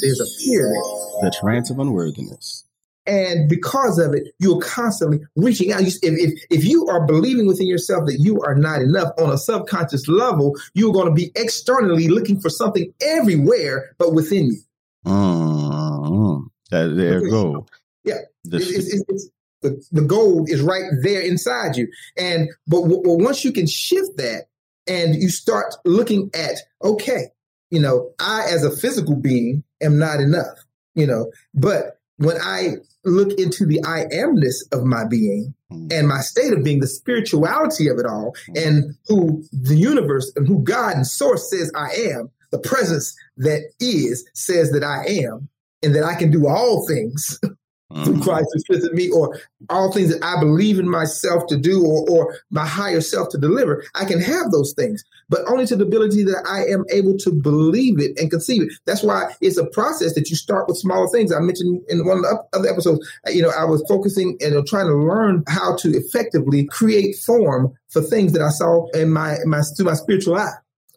There's 0.00 0.20
a 0.20 0.26
fear. 0.38 0.72
The 1.20 1.34
trance 1.38 1.68
of 1.68 1.78
unworthiness. 1.78 2.64
And 3.06 3.48
because 3.48 3.98
of 3.98 4.14
it, 4.14 4.28
you're 4.38 4.60
constantly 4.60 5.20
reaching 5.34 5.72
out. 5.72 5.80
If, 5.80 5.96
if, 6.02 6.44
if 6.48 6.64
you 6.64 6.86
are 6.86 7.04
believing 7.06 7.46
within 7.46 7.66
yourself 7.66 8.06
that 8.06 8.18
you 8.20 8.40
are 8.42 8.54
not 8.54 8.82
enough 8.82 9.12
on 9.18 9.30
a 9.30 9.38
subconscious 9.38 10.06
level, 10.06 10.54
you're 10.74 10.92
going 10.92 11.08
to 11.08 11.14
be 11.14 11.32
externally 11.34 12.08
looking 12.08 12.40
for 12.40 12.50
something 12.50 12.92
everywhere 13.00 13.96
but 13.98 14.14
within 14.14 14.46
you. 14.46 14.60
Mm-hmm. 15.04 16.46
That, 16.70 16.94
there 16.96 17.24
you 17.24 17.30
go. 17.30 17.66
Yeah. 18.04 18.18
The, 18.44 18.58
it's, 18.58 18.70
it's, 18.70 19.04
it's, 19.08 19.30
the, 19.62 19.82
the 19.90 20.02
gold 20.02 20.48
is 20.48 20.60
right 20.62 20.84
there 21.02 21.20
inside 21.20 21.76
you. 21.76 21.88
And 22.16 22.48
but 22.66 22.82
w- 22.82 23.02
well, 23.04 23.18
once 23.18 23.44
you 23.44 23.52
can 23.52 23.66
shift 23.66 24.18
that 24.18 24.44
and 24.86 25.14
you 25.16 25.30
start 25.30 25.74
looking 25.84 26.30
at, 26.32 26.58
okay, 26.82 27.30
you 27.70 27.80
know, 27.80 28.10
I 28.18 28.46
as 28.50 28.64
a 28.64 28.76
physical 28.76 29.16
being 29.16 29.64
am 29.80 29.98
not 29.98 30.20
enough, 30.20 30.58
you 30.94 31.06
know, 31.06 31.30
but 31.54 31.98
when 32.16 32.36
I 32.42 32.76
look 33.04 33.38
into 33.38 33.64
the 33.64 33.82
I 33.84 34.04
amness 34.12 34.56
of 34.72 34.84
my 34.84 35.06
being 35.06 35.54
mm. 35.72 35.92
and 35.92 36.06
my 36.06 36.20
state 36.20 36.52
of 36.52 36.62
being, 36.62 36.80
the 36.80 36.86
spirituality 36.86 37.88
of 37.88 37.98
it 37.98 38.06
all, 38.06 38.34
mm. 38.50 38.66
and 38.66 38.94
who 39.06 39.42
the 39.52 39.76
universe 39.76 40.30
and 40.36 40.46
who 40.46 40.62
God 40.62 40.96
and 40.96 41.06
source 41.06 41.50
says 41.50 41.72
I 41.74 41.90
am, 42.12 42.30
the 42.50 42.58
presence 42.58 43.16
that 43.38 43.62
is 43.80 44.28
says 44.34 44.72
that 44.72 44.84
I 44.84 45.04
am, 45.24 45.48
and 45.82 45.94
that 45.94 46.04
I 46.04 46.14
can 46.14 46.30
do 46.30 46.46
all 46.46 46.86
things 46.86 47.40
mm-hmm. 47.90 48.04
through 48.04 48.22
Christ 48.22 48.46
who 48.68 48.92
me, 48.92 49.10
or 49.10 49.38
all 49.68 49.92
things 49.92 50.12
that 50.12 50.24
I 50.24 50.40
believe 50.40 50.78
in 50.78 50.88
myself 50.88 51.46
to 51.48 51.56
do, 51.56 51.84
or, 51.84 52.08
or 52.10 52.38
my 52.50 52.66
higher 52.66 53.00
self 53.00 53.28
to 53.30 53.38
deliver. 53.38 53.84
I 53.94 54.04
can 54.04 54.20
have 54.20 54.50
those 54.50 54.72
things, 54.74 55.04
but 55.28 55.40
only 55.48 55.66
to 55.66 55.76
the 55.76 55.84
ability 55.84 56.24
that 56.24 56.44
I 56.48 56.72
am 56.72 56.84
able 56.92 57.16
to 57.18 57.32
believe 57.32 58.00
it 58.00 58.18
and 58.18 58.30
conceive 58.30 58.62
it. 58.62 58.72
That's 58.86 59.02
why 59.02 59.34
it's 59.40 59.56
a 59.56 59.66
process 59.66 60.14
that 60.14 60.30
you 60.30 60.36
start 60.36 60.68
with 60.68 60.78
smaller 60.78 61.08
things. 61.08 61.32
I 61.32 61.40
mentioned 61.40 61.82
in 61.88 62.06
one 62.06 62.18
of 62.18 62.22
the 62.22 62.44
other 62.52 62.68
episodes, 62.68 63.08
you 63.26 63.42
know, 63.42 63.50
I 63.50 63.64
was 63.64 63.84
focusing 63.88 64.36
and 64.40 64.66
trying 64.66 64.86
to 64.86 64.94
learn 64.94 65.44
how 65.48 65.76
to 65.76 65.90
effectively 65.90 66.66
create 66.66 67.16
form 67.16 67.72
for 67.88 68.02
things 68.02 68.32
that 68.32 68.42
I 68.42 68.50
saw 68.50 68.88
in 68.90 69.10
my, 69.12 69.36
my 69.44 69.62
through 69.76 69.86
my 69.86 69.94
spiritual 69.94 70.36
eye, 70.36 70.52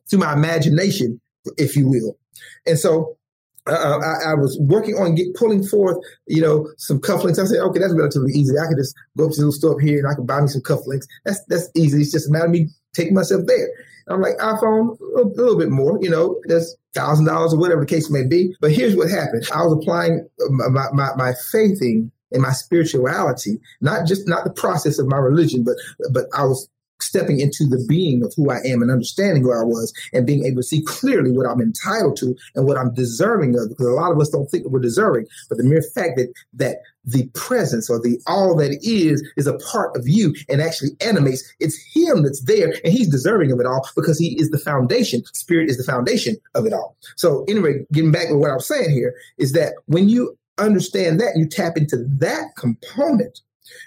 through 0.09 0.19
my 0.19 0.33
imagination, 0.33 1.19
if 1.57 1.75
you 1.75 1.87
will. 1.89 2.17
And 2.65 2.79
so 2.79 3.17
uh, 3.67 3.99
I, 3.99 4.31
I, 4.31 4.33
was 4.35 4.57
working 4.59 4.95
on 4.95 5.15
get, 5.15 5.33
pulling 5.35 5.63
forth, 5.63 5.97
you 6.27 6.41
know, 6.41 6.69
some 6.77 6.99
cufflinks. 6.99 7.39
I 7.39 7.45
said, 7.45 7.59
okay, 7.59 7.79
that's 7.79 7.93
relatively 7.93 8.33
easy. 8.33 8.57
I 8.57 8.67
could 8.67 8.77
just 8.77 8.95
go 9.17 9.27
up 9.27 9.31
to 9.33 9.45
the 9.45 9.51
store 9.51 9.75
up 9.75 9.81
here 9.81 9.99
and 9.99 10.07
I 10.07 10.15
can 10.15 10.25
buy 10.25 10.41
me 10.41 10.47
some 10.47 10.61
cufflinks. 10.61 11.05
That's 11.23 11.43
that's 11.45 11.69
easy. 11.75 12.01
It's 12.01 12.11
just 12.11 12.29
a 12.29 12.31
matter 12.31 12.45
of 12.45 12.51
me 12.51 12.67
taking 12.93 13.13
myself 13.13 13.43
there. 13.47 13.69
I'm 14.09 14.21
like 14.21 14.37
iPhone, 14.37 14.99
a 15.17 15.21
a 15.21 15.27
little 15.35 15.57
bit 15.57 15.69
more, 15.69 15.97
you 16.01 16.09
know, 16.09 16.41
that's 16.47 16.75
thousand 16.93 17.25
dollars 17.25 17.53
or 17.53 17.59
whatever 17.59 17.81
the 17.81 17.87
case 17.87 18.09
may 18.09 18.25
be. 18.25 18.55
But 18.59 18.71
here's 18.71 18.95
what 18.95 19.09
happened: 19.09 19.47
I 19.53 19.63
was 19.63 19.73
applying 19.73 20.27
my 20.49 20.87
my, 20.93 21.09
my 21.15 21.33
faithing 21.51 22.11
and 22.33 22.41
my 22.41 22.51
spirituality, 22.51 23.61
not 23.79 24.07
just 24.07 24.27
not 24.27 24.43
the 24.43 24.51
process 24.51 24.99
of 24.99 25.07
my 25.07 25.17
religion, 25.17 25.63
but 25.63 25.75
but 26.11 26.25
I 26.33 26.43
was 26.43 26.67
stepping 27.03 27.39
into 27.39 27.65
the 27.65 27.83
being 27.87 28.23
of 28.23 28.33
who 28.35 28.49
I 28.49 28.59
am 28.65 28.81
and 28.81 28.91
understanding 28.91 29.43
who 29.43 29.51
I 29.51 29.63
was 29.63 29.93
and 30.13 30.25
being 30.25 30.45
able 30.45 30.57
to 30.57 30.67
see 30.67 30.81
clearly 30.83 31.31
what 31.31 31.47
I'm 31.47 31.61
entitled 31.61 32.17
to 32.17 32.35
and 32.55 32.65
what 32.65 32.77
I'm 32.77 32.93
deserving 32.93 33.57
of. 33.57 33.69
Because 33.69 33.87
a 33.87 33.91
lot 33.91 34.11
of 34.11 34.19
us 34.19 34.29
don't 34.29 34.49
think 34.49 34.65
we're 34.65 34.79
deserving, 34.79 35.27
but 35.49 35.57
the 35.57 35.63
mere 35.63 35.83
fact 35.93 36.17
that 36.17 36.33
that 36.53 36.77
the 37.05 37.27
presence 37.33 37.89
or 37.89 37.99
the 37.99 38.19
all 38.27 38.55
that 38.55 38.77
is 38.81 39.27
is 39.35 39.47
a 39.47 39.57
part 39.57 39.95
of 39.95 40.07
you 40.07 40.33
and 40.49 40.61
actually 40.61 40.91
animates. 41.01 41.43
It's 41.59 41.77
him 41.93 42.23
that's 42.23 42.43
there 42.43 42.73
and 42.83 42.93
he's 42.93 43.09
deserving 43.09 43.51
of 43.51 43.59
it 43.59 43.65
all 43.65 43.87
because 43.95 44.17
he 44.17 44.39
is 44.39 44.49
the 44.49 44.57
foundation. 44.57 45.23
Spirit 45.33 45.69
is 45.69 45.77
the 45.77 45.83
foundation 45.83 46.37
of 46.55 46.65
it 46.65 46.73
all. 46.73 46.95
So 47.17 47.43
anyway, 47.47 47.85
getting 47.91 48.11
back 48.11 48.29
to 48.29 48.37
what 48.37 48.51
I'm 48.51 48.59
saying 48.59 48.91
here 48.91 49.15
is 49.37 49.51
that 49.53 49.73
when 49.87 50.09
you 50.09 50.37
understand 50.57 51.19
that, 51.19 51.35
you 51.35 51.47
tap 51.47 51.77
into 51.77 51.97
that 52.19 52.55
component, 52.57 53.41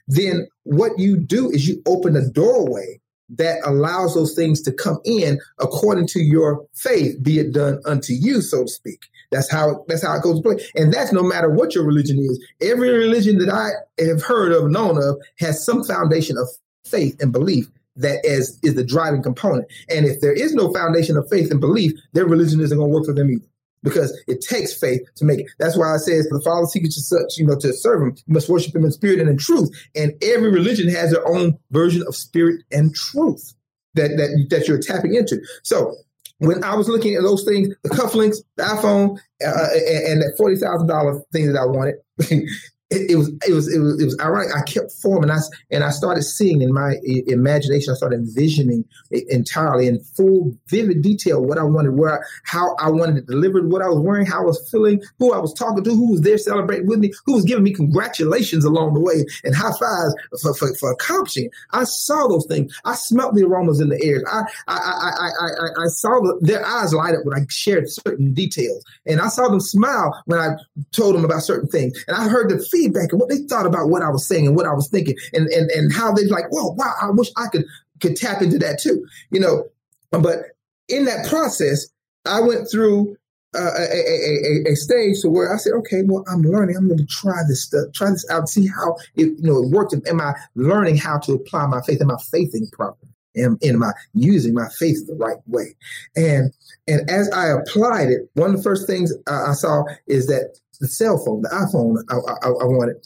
then 0.09 0.49
what 0.65 0.99
you 0.99 1.17
do 1.17 1.51
is 1.51 1.67
you 1.67 1.83
open 1.87 2.17
a 2.17 2.29
doorway 2.29 3.01
that 3.31 3.59
allows 3.65 4.15
those 4.15 4.35
things 4.35 4.61
to 4.63 4.73
come 4.73 4.99
in 5.05 5.39
according 5.59 6.07
to 6.09 6.21
your 6.21 6.67
faith, 6.75 7.23
be 7.23 7.39
it 7.39 7.53
done 7.53 7.81
unto 7.85 8.13
you, 8.13 8.41
so 8.41 8.63
to 8.63 8.69
speak. 8.69 9.07
That's 9.33 9.51
how 9.51 9.85
that's 9.89 10.05
how 10.05 10.17
it 10.17 10.23
goes 10.23 10.41
to 10.41 10.43
play. 10.43 10.65
And 10.77 10.93
that's 10.93 11.13
no 11.13 11.23
matter 11.23 11.51
what 11.51 11.75
your 11.75 11.85
religion 11.85 12.19
is. 12.19 12.45
Every 12.63 12.91
religion 12.91 13.39
that 13.39 13.49
I 13.49 13.71
have 14.05 14.23
heard 14.23 14.53
of, 14.53 14.71
known 14.71 14.97
of, 15.03 15.17
has 15.41 15.65
some 15.65 15.83
foundation 15.83 16.37
of 16.39 16.49
faith 16.85 17.17
and 17.21 17.33
belief 17.33 17.67
that 17.97 18.25
is 18.25 18.59
is 18.63 18.75
the 18.75 18.85
driving 18.85 19.23
component. 19.23 19.67
And 19.89 20.07
if 20.07 20.21
there 20.21 20.33
is 20.33 20.55
no 20.55 20.73
foundation 20.73 21.17
of 21.17 21.29
faith 21.29 21.51
and 21.51 21.61
belief, 21.61 21.93
their 22.13 22.27
religion 22.27 22.61
isn't 22.61 22.77
going 22.77 22.91
to 22.91 22.95
work 22.95 23.07
for 23.07 23.15
them 23.15 23.31
either 23.31 23.47
because 23.87 24.21
it 24.27 24.41
takes 24.41 24.77
faith 24.77 25.01
to 25.15 25.25
make 25.25 25.39
it. 25.39 25.47
That's 25.61 25.77
why 25.77 25.95
I 25.95 25.99
says 25.99 26.27
for 26.29 26.39
the 26.39 26.45
Father 26.45 26.67
seeks 26.67 26.97
to 26.97 27.01
such, 27.01 27.39
you 27.39 27.47
know, 27.47 27.57
to 27.61 27.73
serve 27.73 28.03
him, 28.03 28.17
you 28.27 28.35
must 28.35 28.49
worship 28.49 28.75
him 28.75 28.85
in 28.85 28.91
spirit 28.91 29.21
and 29.21 29.29
in 29.29 29.39
truth. 29.39 29.71
And 29.95 30.13
every 30.23 30.51
religion 30.51 30.89
has 30.89 31.13
their 31.13 31.27
own 31.29 31.57
version 31.71 32.03
of 32.07 32.17
spirit 32.17 32.65
and 32.73 32.93
truth 32.95 33.55
that 33.95 34.17
that, 34.17 34.47
that 34.51 34.67
you're 34.67 34.81
tapping 34.81 35.15
into. 35.15 35.41
So 35.63 35.95
when 36.39 36.65
I 36.65 36.75
was 36.75 36.89
looking 36.89 37.15
at 37.15 37.23
those 37.23 37.45
things, 37.45 37.69
the 37.85 37.91
cufflinks, 37.91 38.39
the 38.57 38.65
iPhone, 38.65 39.19
uh, 39.47 39.69
and, 39.73 40.07
and 40.13 40.23
that 40.23 40.35
forty 40.37 40.57
thousand 40.57 40.89
dollar 40.89 41.21
thing 41.33 41.47
that 41.53 41.59
I 41.59 41.65
wanted, 41.65 41.95
it, 42.91 43.11
it, 43.11 43.17
was 43.17 43.29
it 43.47 43.53
was 43.53 43.75
it 43.75 43.81
was 43.81 44.01
it 44.01 44.05
was 44.05 44.17
ironic. 44.21 44.55
I 44.55 44.63
kept 44.63 44.93
forming, 44.93 45.29
I 45.29 45.39
and 45.73 45.83
I 45.83 45.91
started 45.91 46.23
seeing 46.23 46.63
in 46.63 46.73
my 46.73 46.95
imagination. 47.27 47.93
I 47.93 47.97
started 47.97 48.21
envisioning 48.21 48.85
entirely 49.11 49.89
in 49.89 49.99
full, 50.17 50.57
vivid 50.69 51.03
detail 51.03 51.43
what 51.43 51.59
I 51.59 51.65
wanted, 51.65 51.95
where 51.95 52.25
how 52.45 52.77
I 52.77 52.91
wanted 52.91 53.17
it 53.17 53.27
delivered, 53.27 53.73
what 53.73 53.83
I 53.83 53.89
was 53.89 53.99
wearing, 53.99 54.25
how 54.25 54.43
I 54.43 54.47
was 54.47 54.71
feeling, 54.71 55.03
who 55.19 55.33
I 55.33 55.39
was 55.39 55.53
talking 55.53 55.83
to, 55.83 55.91
who 55.91 56.13
was 56.13 56.21
there 56.21 56.39
celebrating 56.39 56.87
with 56.87 57.01
me, 57.01 57.13
who 57.25 57.35
was 57.35 57.45
giving 57.45 57.65
me 57.65 57.73
congratulations 57.73 58.65
along 58.65 58.95
the 58.95 59.01
way 59.01 59.25
and 59.43 59.57
high 59.57 59.73
fives 59.81 60.15
for, 60.41 60.55
for, 60.55 60.73
for 60.77 60.93
accomplishing. 60.93 61.51
I 61.73 61.85
saw 61.85 62.29
those 62.29 62.47
things. 62.47 62.73
I 62.85 62.95
smelt 62.95 63.35
the 63.35 63.45
aromas 63.45 63.81
in 63.81 63.89
the 63.89 64.01
air. 64.05 64.23
I 64.31 64.43
I 64.69 64.77
I 64.77 65.11
I 65.19 65.29
I, 65.29 65.85
I 65.85 65.89
saw 65.89 66.21
the, 66.21 66.39
their 66.41 66.65
eyes 66.65 66.95
light 66.95 67.15
up 67.15 67.25
when 67.25 67.37
I 67.37 67.47
shared 67.49 67.91
certain 67.91 68.33
details, 68.33 68.85
and 69.07 69.21
I 69.21 69.27
saw 69.27 69.49
them 69.49 69.59
smile 69.59 70.23
when 70.27 70.39
I 70.39 70.55
told 70.93 71.17
them 71.17 71.25
about 71.25 71.43
certain 71.43 71.69
things, 71.69 72.05
and 72.07 72.17
I 72.17 72.29
heard 72.29 72.49
the 72.49 72.65
feedback 72.77 73.13
and 73.13 73.21
what 73.21 73.29
they 73.29 73.39
thought 73.39 73.67
about 73.67 73.89
what 73.89 74.03
I 74.03 74.11
was 74.11 74.27
saying 74.27 74.47
and 74.47 74.57
what 74.57 74.67
I 74.67 74.73
was 74.73 74.89
thinking 74.89 75.17
and, 75.33 75.49
and, 75.49 75.71
and 75.71 75.93
how 75.93 76.13
they're 76.13 76.29
like, 76.29 76.51
well, 76.51 76.75
wow, 76.75 76.93
I 77.01 77.11
wish 77.11 77.29
I 77.37 77.49
could, 77.49 77.65
could 78.01 78.17
tap 78.17 78.43
into 78.43 78.59
that 78.59 78.81
too, 78.81 79.07
you 79.31 79.41
know, 79.41 79.67
but 80.11 80.57
in 80.89 81.05
that 81.07 81.27
process, 81.27 81.87
I 82.27 82.41
went 82.41 82.71
through 82.71 83.17
uh, 83.55 83.71
a, 83.79 83.83
a, 83.83 84.69
a, 84.69 84.73
a, 84.73 84.77
stage 84.77 85.23
to 85.23 85.31
where 85.31 85.53
I 85.53 85.57
said, 85.57 85.73
okay, 85.73 86.03
well, 86.05 86.25
I'm 86.29 86.43
learning. 86.43 86.77
I'm 86.77 86.89
going 86.89 86.99
to 86.99 87.07
try 87.07 87.41
this 87.49 87.63
stuff, 87.65 87.87
try 87.95 88.11
this 88.11 88.29
out, 88.31 88.49
see 88.49 88.67
how 88.67 88.97
it, 89.15 89.39
you 89.39 89.43
know, 89.43 89.63
it 89.63 89.71
worked. 89.71 89.95
Am 89.95 90.21
I 90.21 90.35
learning 90.57 90.99
how 90.99 91.19
to 91.21 91.33
apply 91.33 91.67
my 91.67 91.81
faith? 91.83 92.03
Am 92.03 92.11
I 92.11 92.17
faithing 92.31 92.69
properly? 92.73 93.13
Am, 93.37 93.59
am 93.63 93.83
I 93.83 93.93
using 94.15 94.53
my 94.53 94.69
faith 94.79 95.07
the 95.07 95.15
right 95.15 95.39
way? 95.47 95.75
And 96.17 96.53
and 96.89 97.09
as 97.11 97.31
I 97.31 97.49
applied 97.49 98.09
it, 98.09 98.31
one 98.35 98.51
of 98.51 98.57
the 98.57 98.63
first 98.63 98.87
things 98.87 99.13
I 99.27 99.53
saw 99.53 99.85
is 100.07 100.27
that 100.27 100.59
the 100.79 100.89
cell 100.89 101.19
phone, 101.25 101.43
the 101.43 101.49
iPhone 101.49 102.03
I, 102.11 102.47
I, 102.47 102.51
I 102.51 102.67
wanted. 102.67 102.97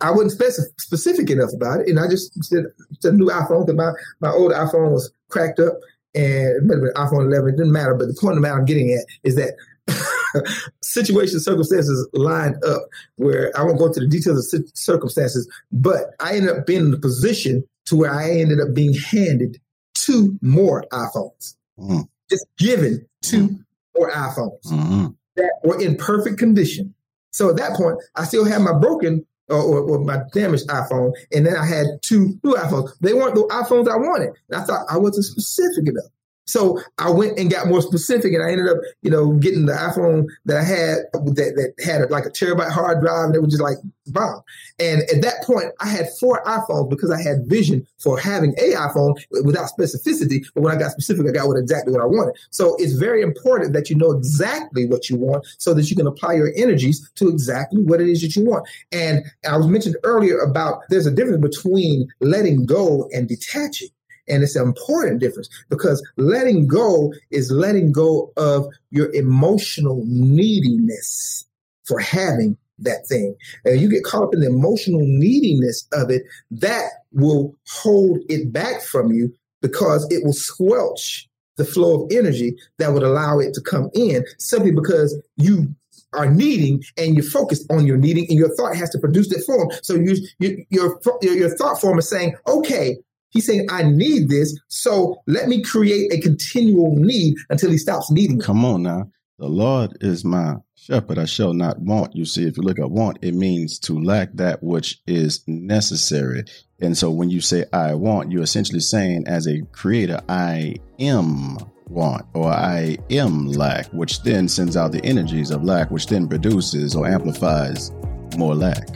I 0.00 0.12
wasn't 0.12 0.30
specific, 0.30 0.80
specific 0.80 1.30
enough 1.30 1.50
about 1.52 1.80
it, 1.80 1.88
and 1.88 1.98
I 1.98 2.06
just 2.06 2.32
said, 2.44 2.66
a 3.02 3.10
new 3.10 3.26
iPhone 3.26 3.66
because 3.66 3.76
my, 3.76 3.92
my 4.20 4.30
old 4.32 4.52
iPhone 4.52 4.92
was 4.92 5.12
cracked 5.28 5.58
up, 5.58 5.74
and 6.14 6.56
it 6.56 6.62
might 6.64 6.74
have 6.74 6.82
been 6.82 6.92
iPhone 6.94 7.26
11. 7.26 7.48
It 7.48 7.56
didn't 7.56 7.72
matter, 7.72 7.94
but 7.94 8.06
the 8.06 8.16
point 8.20 8.38
of 8.38 8.44
I'm 8.44 8.64
getting 8.64 8.92
at 8.92 9.04
is 9.24 9.34
that 9.34 9.54
situation 10.82 11.40
circumstances 11.40 12.08
lined 12.12 12.62
up 12.64 12.82
where 13.16 13.50
I 13.58 13.64
won't 13.64 13.78
go 13.78 13.86
into 13.86 14.00
the 14.00 14.06
details 14.06 14.54
of 14.54 14.62
circumstances, 14.74 15.50
but 15.72 16.14
I 16.20 16.36
ended 16.36 16.56
up 16.56 16.66
being 16.66 16.80
in 16.86 16.90
the 16.92 16.98
position 16.98 17.64
to 17.86 17.96
where 17.96 18.12
I 18.12 18.30
ended 18.30 18.60
up 18.60 18.74
being 18.74 18.94
handed 18.94 19.60
two 19.94 20.38
more 20.42 20.84
iPhones, 20.92 21.56
mm-hmm. 21.76 22.02
just 22.30 22.46
given 22.56 23.04
2 23.22 23.36
mm-hmm. 23.36 23.54
more 23.96 24.12
iPhones. 24.12 24.64
Mm-hmm 24.66 25.06
that 25.38 25.52
were 25.64 25.80
in 25.80 25.96
perfect 25.96 26.38
condition. 26.38 26.94
So 27.38 27.48
at 27.50 27.56
that 27.58 27.76
point, 27.76 27.98
I 28.16 28.24
still 28.24 28.44
had 28.44 28.62
my 28.62 28.72
broken 28.72 29.24
or, 29.48 29.62
or, 29.62 29.80
or, 29.82 29.98
my 30.00 30.18
damaged 30.34 30.66
iPhone, 30.66 31.12
and 31.32 31.46
then 31.46 31.56
I 31.56 31.64
had 31.64 31.86
two 32.02 32.36
new 32.42 32.54
iPhones. 32.54 32.90
They 33.00 33.14
weren't 33.14 33.36
the 33.36 33.44
iPhones 33.44 33.88
I 33.88 33.96
wanted. 33.96 34.30
And 34.50 34.60
I 34.60 34.64
thought 34.64 34.86
I 34.90 34.98
wasn't 34.98 35.24
specific 35.24 35.88
enough. 35.88 36.10
So 36.48 36.80
I 36.98 37.10
went 37.10 37.38
and 37.38 37.50
got 37.50 37.68
more 37.68 37.82
specific, 37.82 38.32
and 38.32 38.42
I 38.42 38.50
ended 38.50 38.68
up, 38.68 38.78
you 39.02 39.10
know, 39.10 39.34
getting 39.34 39.66
the 39.66 39.74
iPhone 39.74 40.26
that 40.46 40.56
I 40.56 40.64
had 40.64 40.96
that, 41.12 41.74
that 41.76 41.84
had 41.84 42.10
like 42.10 42.24
a 42.24 42.30
terabyte 42.30 42.70
hard 42.70 43.00
drive, 43.02 43.26
and 43.26 43.36
it 43.36 43.42
was 43.42 43.50
just 43.50 43.62
like 43.62 43.76
bomb. 44.06 44.42
And 44.78 45.02
at 45.02 45.20
that 45.20 45.44
point, 45.44 45.66
I 45.80 45.88
had 45.88 46.06
four 46.18 46.42
iPhones 46.44 46.88
because 46.88 47.10
I 47.10 47.20
had 47.20 47.46
vision 47.46 47.86
for 47.98 48.18
having 48.18 48.54
a 48.58 48.72
iPhone 48.74 49.22
without 49.44 49.68
specificity. 49.78 50.42
But 50.54 50.62
when 50.62 50.74
I 50.74 50.78
got 50.78 50.92
specific, 50.92 51.26
I 51.28 51.32
got 51.32 51.48
what 51.48 51.58
exactly 51.58 51.92
what 51.92 52.00
I 52.00 52.06
wanted. 52.06 52.36
So 52.50 52.76
it's 52.78 52.94
very 52.94 53.20
important 53.20 53.74
that 53.74 53.90
you 53.90 53.96
know 53.96 54.12
exactly 54.12 54.86
what 54.86 55.10
you 55.10 55.16
want, 55.16 55.46
so 55.58 55.74
that 55.74 55.90
you 55.90 55.96
can 55.96 56.06
apply 56.06 56.32
your 56.32 56.50
energies 56.56 57.10
to 57.16 57.28
exactly 57.28 57.82
what 57.82 58.00
it 58.00 58.08
is 58.08 58.22
that 58.22 58.34
you 58.36 58.46
want. 58.46 58.66
And 58.90 59.22
I 59.46 59.58
was 59.58 59.66
mentioned 59.66 59.96
earlier 60.02 60.38
about 60.38 60.80
there's 60.88 61.06
a 61.06 61.10
difference 61.10 61.42
between 61.42 62.08
letting 62.20 62.64
go 62.64 63.06
and 63.12 63.28
detaching. 63.28 63.88
And 64.28 64.42
it's 64.42 64.56
an 64.56 64.66
important 64.66 65.20
difference 65.20 65.48
because 65.68 66.06
letting 66.16 66.66
go 66.66 67.12
is 67.30 67.50
letting 67.50 67.92
go 67.92 68.32
of 68.36 68.66
your 68.90 69.12
emotional 69.14 70.02
neediness 70.06 71.44
for 71.84 71.98
having 71.98 72.56
that 72.80 73.06
thing. 73.08 73.34
And 73.64 73.80
you 73.80 73.90
get 73.90 74.04
caught 74.04 74.22
up 74.22 74.34
in 74.34 74.40
the 74.40 74.46
emotional 74.46 75.00
neediness 75.02 75.86
of 75.92 76.10
it, 76.10 76.22
that 76.50 76.90
will 77.12 77.54
hold 77.68 78.18
it 78.28 78.52
back 78.52 78.82
from 78.82 79.12
you 79.12 79.34
because 79.60 80.06
it 80.10 80.24
will 80.24 80.32
squelch 80.32 81.28
the 81.56 81.64
flow 81.64 82.04
of 82.04 82.12
energy 82.12 82.56
that 82.78 82.92
would 82.92 83.02
allow 83.02 83.38
it 83.40 83.52
to 83.54 83.60
come 83.60 83.90
in 83.94 84.24
simply 84.38 84.70
because 84.70 85.20
you 85.36 85.74
are 86.14 86.30
needing 86.30 86.82
and 86.96 87.14
you're 87.14 87.24
focused 87.24 87.70
on 87.70 87.86
your 87.86 87.96
needing 87.96 88.26
and 88.28 88.38
your 88.38 88.54
thought 88.54 88.76
has 88.76 88.90
to 88.90 88.98
produce 88.98 89.28
that 89.28 89.44
form. 89.44 89.68
So 89.82 89.94
you, 89.94 90.16
you, 90.38 90.64
your, 90.70 91.00
your 91.20 91.54
thought 91.56 91.80
form 91.80 91.98
is 91.98 92.08
saying, 92.08 92.34
okay, 92.46 92.96
He's 93.30 93.46
saying, 93.46 93.66
I 93.70 93.82
need 93.82 94.28
this, 94.28 94.58
so 94.68 95.22
let 95.26 95.48
me 95.48 95.62
create 95.62 96.12
a 96.12 96.20
continual 96.20 96.96
need 96.96 97.34
until 97.50 97.70
he 97.70 97.78
stops 97.78 98.10
needing. 98.10 98.40
Come 98.40 98.64
on 98.64 98.82
now. 98.82 99.10
The 99.38 99.46
Lord 99.48 99.98
is 100.00 100.24
my 100.24 100.56
shepherd, 100.74 101.18
I 101.18 101.26
shall 101.26 101.52
not 101.52 101.78
want. 101.78 102.16
You 102.16 102.24
see, 102.24 102.46
if 102.46 102.56
you 102.56 102.62
look 102.62 102.78
at 102.78 102.90
want, 102.90 103.18
it 103.22 103.34
means 103.34 103.78
to 103.80 104.02
lack 104.02 104.32
that 104.34 104.62
which 104.62 105.00
is 105.06 105.44
necessary. 105.46 106.44
And 106.80 106.96
so 106.96 107.10
when 107.10 107.30
you 107.30 107.40
say 107.40 107.64
I 107.72 107.94
want, 107.94 108.32
you're 108.32 108.42
essentially 108.42 108.80
saying, 108.80 109.24
as 109.26 109.46
a 109.46 109.62
creator, 109.72 110.20
I 110.28 110.76
am 110.98 111.58
want 111.88 112.26
or 112.34 112.50
I 112.50 112.98
am 113.10 113.48
lack, 113.48 113.86
which 113.88 114.22
then 114.22 114.48
sends 114.48 114.76
out 114.76 114.92
the 114.92 115.04
energies 115.04 115.50
of 115.50 115.62
lack, 115.62 115.90
which 115.90 116.06
then 116.06 116.28
produces 116.28 116.96
or 116.96 117.06
amplifies 117.06 117.92
more 118.36 118.54
lack. 118.54 118.88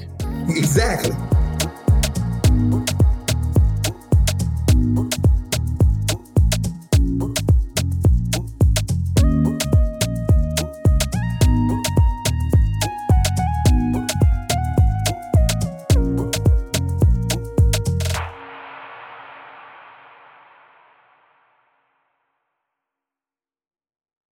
Exactly. 0.48 1.14